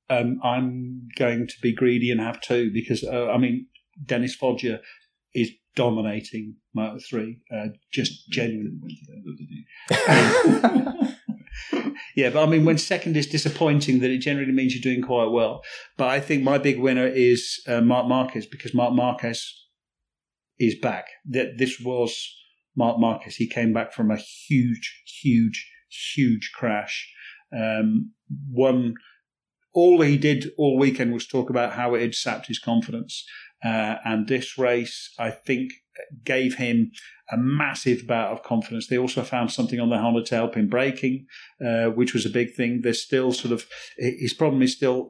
[0.09, 3.67] Um, I'm going to be greedy and have two because, uh, I mean,
[4.05, 4.81] Dennis Foggia
[5.33, 7.39] is dominating Moto 3.
[7.53, 8.97] Uh, just genuinely.
[12.15, 15.31] yeah, but I mean, when second is disappointing, that it generally means you're doing quite
[15.31, 15.61] well.
[15.97, 19.65] But I think my big winner is uh, Marc Marquez because Marc Marquez
[20.59, 21.05] is back.
[21.25, 22.35] That this was
[22.75, 23.35] Marc Marquez.
[23.35, 25.69] He came back from a huge, huge,
[26.15, 27.11] huge crash.
[27.55, 28.11] Um,
[28.51, 28.95] one
[29.73, 33.25] all he did all weekend was talk about how it had sapped his confidence.
[33.63, 35.71] Uh, and this race, I think,
[36.23, 36.91] gave him
[37.31, 38.87] a massive bout of confidence.
[38.87, 41.27] They also found something on the Honda tailpin braking,
[41.65, 42.81] uh, which was a big thing.
[42.81, 43.65] There's still sort of
[43.97, 45.09] his problem is still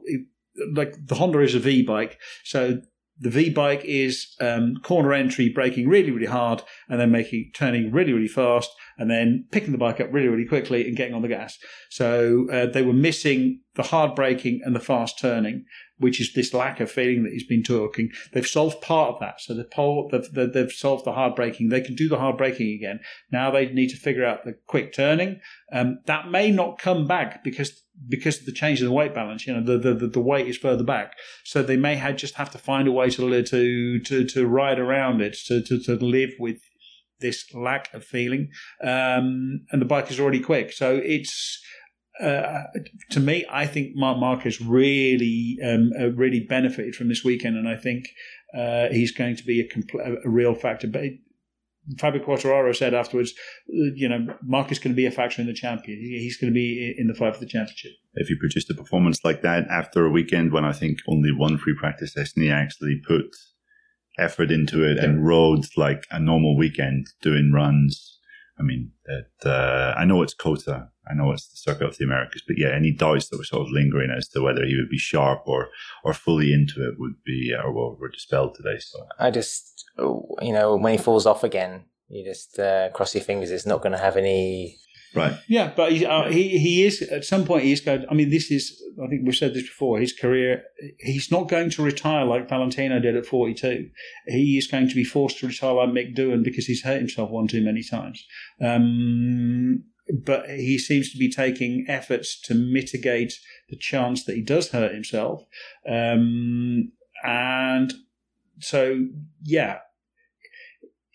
[0.74, 2.82] like the Honda is a V bike, so
[3.22, 7.92] the V bike is um, corner entry, braking really, really hard, and then making turning
[7.92, 8.68] really, really fast,
[8.98, 11.56] and then picking the bike up really, really quickly and getting on the gas.
[11.88, 15.64] So uh, they were missing the hard braking and the fast turning,
[15.98, 18.10] which is this lack of feeling that he's been talking.
[18.32, 19.40] They've solved part of that.
[19.40, 21.68] So the pole, they've, they've solved the hard braking.
[21.68, 22.98] They can do the hard braking again.
[23.30, 25.40] Now they need to figure out the quick turning.
[25.72, 29.46] Um, that may not come back because because of the change in the weight balance.
[29.46, 32.50] You know, the the, the weight is further back, so they may have just have
[32.50, 36.30] to find a way to to to, to ride around it to, to to live
[36.38, 36.58] with
[37.20, 38.50] this lack of feeling.
[38.82, 41.62] Um, and the bike is already quick, so it's
[42.20, 42.64] uh,
[43.10, 47.68] to me, I think Marc Marquez really, um, uh, really benefited from this weekend, and
[47.68, 48.08] I think
[48.56, 50.86] uh, he's going to be a, compl- a real factor.
[50.86, 51.04] But
[51.98, 53.32] Fabio Quartararo said afterwards,
[53.68, 55.98] uh, you know, Marc is going to be a factor in the champion.
[55.98, 57.92] He's going to be in the fight for the championship.
[58.14, 61.58] If you produced a performance like that after a weekend when I think only one
[61.58, 63.26] free practice session, he actually put
[64.18, 68.11] effort into it and rode like a normal weekend doing runs
[68.62, 72.04] I mean, that uh, I know it's COTA, I know it's the Circuit of the
[72.04, 74.88] Americas, but yeah, any doubts that were sort of lingering as to whether he would
[74.88, 75.68] be sharp or
[76.04, 78.78] or fully into it would be or well, were dispelled today.
[78.78, 83.24] So I just, you know, when he falls off again, you just uh, cross your
[83.24, 83.50] fingers.
[83.50, 84.78] It's not going to have any
[85.14, 85.34] Right.
[85.46, 88.06] Yeah, but he, uh, he he is at some point he's going.
[88.10, 89.98] I mean, this is I think we've said this before.
[89.98, 90.62] His career,
[91.00, 93.90] he's not going to retire like Valentino did at forty two.
[94.26, 97.30] He is going to be forced to retire like Mick Doohan because he's hurt himself
[97.30, 98.24] one too many times.
[98.60, 99.84] Um,
[100.24, 103.34] but he seems to be taking efforts to mitigate
[103.68, 105.44] the chance that he does hurt himself.
[105.88, 106.92] Um,
[107.24, 107.92] and
[108.60, 109.06] so,
[109.42, 109.78] yeah,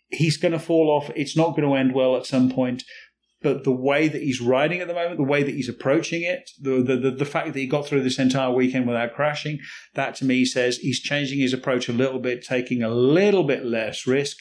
[0.10, 1.12] he's going to fall off.
[1.16, 2.84] It's not going to end well at some point
[3.42, 6.50] but the way that he's riding at the moment, the way that he's approaching it,
[6.60, 9.60] the, the, the, fact that he got through this entire weekend without crashing,
[9.94, 13.64] that to me says he's changing his approach a little bit, taking a little bit
[13.64, 14.38] less risk,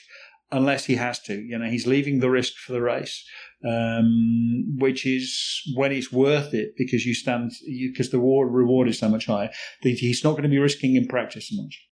[0.51, 1.35] unless he has to.
[1.35, 3.25] You know, he's leaving the risk for the race,
[3.67, 9.09] um, which is when it's worth it because you stand, because the reward is so
[9.09, 9.51] much higher.
[9.83, 11.83] He's not going to be risking in practice so much.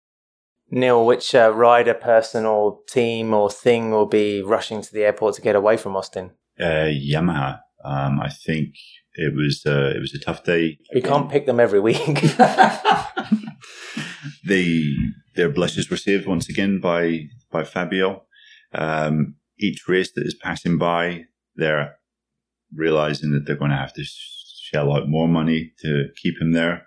[0.71, 5.35] Neil, which uh, rider, person, or team, or thing will be rushing to the airport
[5.35, 6.31] to get away from Austin?
[6.61, 7.61] Uh, Yamaha.
[7.85, 8.75] Um, I think
[9.15, 10.79] it was uh, it was a tough day.
[10.95, 11.99] We can't pick them every week.
[14.47, 14.85] they
[15.37, 18.25] their blushes were saved once again by by Fabio.
[18.73, 21.97] Um, each race that is passing by, they're
[22.75, 26.87] realizing that they're going to have to shell out more money to keep him there.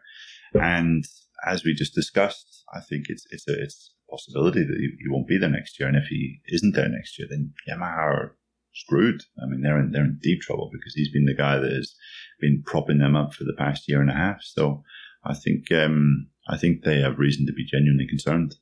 [0.54, 1.06] And
[1.46, 5.10] as we just discussed, I think it's it's a it's a possibility that he, he
[5.10, 5.88] won't be there next year.
[5.88, 8.36] And if he isn't there next year, then Yamaha are
[8.78, 9.24] screwed.
[9.42, 11.96] I mean, they're in they're in deep trouble because he's been the guy that has
[12.40, 14.42] been propping them up for the past year and a half.
[14.44, 14.84] So
[15.24, 18.56] I think um, I think they have reason to be genuinely concerned.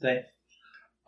[0.00, 0.24] They.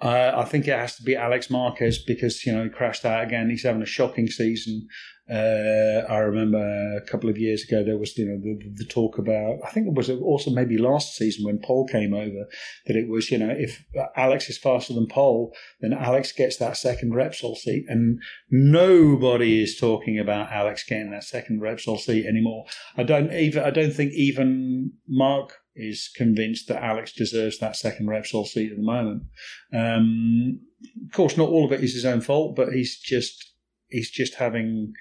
[0.01, 3.23] Uh, I think it has to be Alex Marquez because you know he crashed out
[3.23, 3.51] again.
[3.51, 4.89] He's having a shocking season.
[5.31, 6.59] Uh, I remember
[6.97, 9.87] a couple of years ago there was you know the, the, talk about I think
[9.87, 12.47] it was also maybe last season when Pol came over
[12.87, 13.85] that it was you know if
[14.17, 18.21] Alex is faster than Pol then Alex gets that second Repsol seat and
[18.51, 22.65] nobody is talking about Alex getting that second Repsol seat anymore.
[22.97, 28.07] I don't even I don't think even Marc is convinced that Alex deserves that second
[28.07, 29.25] Repsol seat at the moment.
[29.73, 30.61] Um,
[31.07, 33.53] of course, not all of it is his own fault, but he's just
[33.89, 34.93] he's just having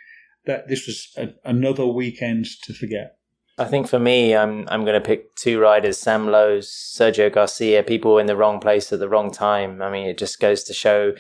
[0.46, 0.68] that.
[0.68, 3.18] This was a, another weekend to forget.
[3.58, 7.84] I think for me, I'm I'm going to pick two riders: Sam Lowes, Sergio Garcia.
[7.84, 9.82] People in the wrong place at the wrong time.
[9.82, 11.14] I mean, it just goes to show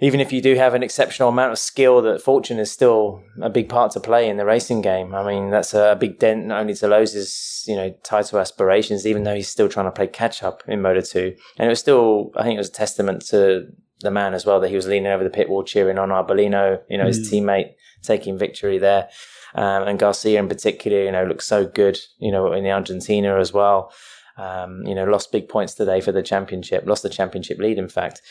[0.00, 3.50] even if you do have an exceptional amount of skill, that fortune is still a
[3.50, 5.14] big part to play in the racing game.
[5.14, 9.24] I mean, that's a big dent not only to Lowes's, you know, title aspirations, even
[9.24, 11.34] though he's still trying to play catch up in Moto 2.
[11.58, 13.66] And it was still, I think it was a testament to
[14.00, 16.80] the man as well that he was leaning over the pit wall cheering on Arbolino,
[16.88, 17.08] you know, mm.
[17.08, 19.10] his teammate taking victory there.
[19.54, 23.38] Um, and Garcia in particular, you know, looks so good, you know, in the Argentina
[23.38, 23.92] as well.
[24.38, 27.88] Um, you know, lost big points today for the championship, lost the championship lead, in
[27.88, 28.22] fact.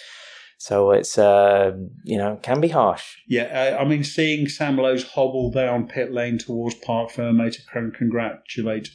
[0.62, 1.72] So it's uh,
[2.04, 3.16] you know can be harsh.
[3.28, 7.92] Yeah, uh, I mean, seeing Sam Lowes hobble down pit lane towards Parc Fermé to
[7.92, 8.90] congratulate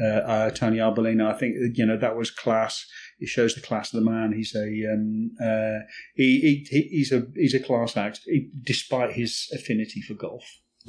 [0.00, 2.86] uh, uh, Tony Arbolino, I think you know that was class.
[3.18, 4.32] It shows the class of the man.
[4.32, 9.48] He's a um, uh, he, he, he's a he's a class act, he, despite his
[9.52, 10.44] affinity for golf.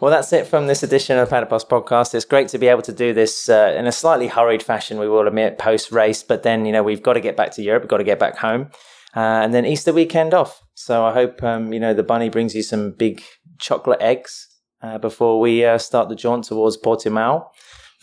[0.00, 2.14] Well, that's it from this edition of Paddock Pass podcast.
[2.14, 5.08] It's great to be able to do this uh, in a slightly hurried fashion, we
[5.08, 6.22] will admit, post race.
[6.22, 7.84] But then, you know, we've got to get back to Europe.
[7.84, 8.70] We've got to get back home.
[9.16, 10.62] Uh, and then Easter weekend off.
[10.74, 13.22] So I hope, um, you know, the bunny brings you some big
[13.58, 14.48] chocolate eggs
[14.82, 17.46] uh, before we uh, start the jaunt towards Portimao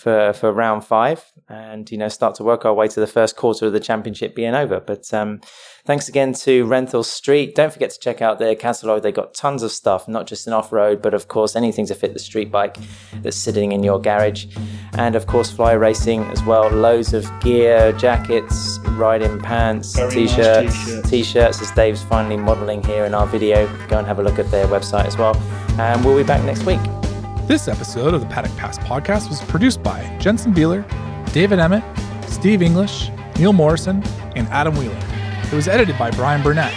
[0.02, 3.36] for, for round five and, you know, start to work our way to the first
[3.36, 4.80] quarter of the championship being over.
[4.80, 5.42] But um,
[5.86, 7.54] thanks again to Renthal Street.
[7.54, 9.04] Don't forget to check out their catalog.
[9.04, 11.94] They've got tons of stuff, not just in off road, but of course anything to
[11.94, 12.78] fit the street bike
[13.22, 14.48] that's sitting in your garage.
[14.94, 16.68] And of course, Fly Racing as well.
[16.72, 22.84] Loads of gear, jackets, riding pants, t shirts, nice t shirts, as Dave's finally modeling
[22.84, 23.68] here in our video.
[23.88, 25.36] Go and have a look at their website as well.
[25.80, 27.01] And we'll be back next week.
[27.48, 30.86] This episode of the Paddock Pass podcast was produced by Jensen Beeler,
[31.34, 31.84] David Emmett,
[32.30, 34.02] Steve English, Neil Morrison,
[34.36, 34.98] and Adam Wheeler.
[35.44, 36.74] It was edited by Brian Burnett.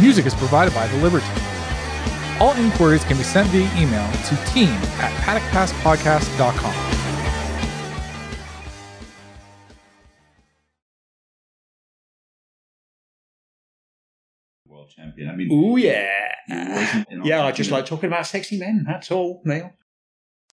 [0.00, 1.26] Music is provided by The Liberty.
[2.40, 6.96] All inquiries can be sent via email to team at paddockpasspodcast.com.
[14.66, 15.28] World champion.
[15.28, 16.08] I mean, oh yeah,
[17.24, 17.44] yeah.
[17.44, 18.84] I just like talking about sexy men.
[18.86, 19.72] That's all, Neil.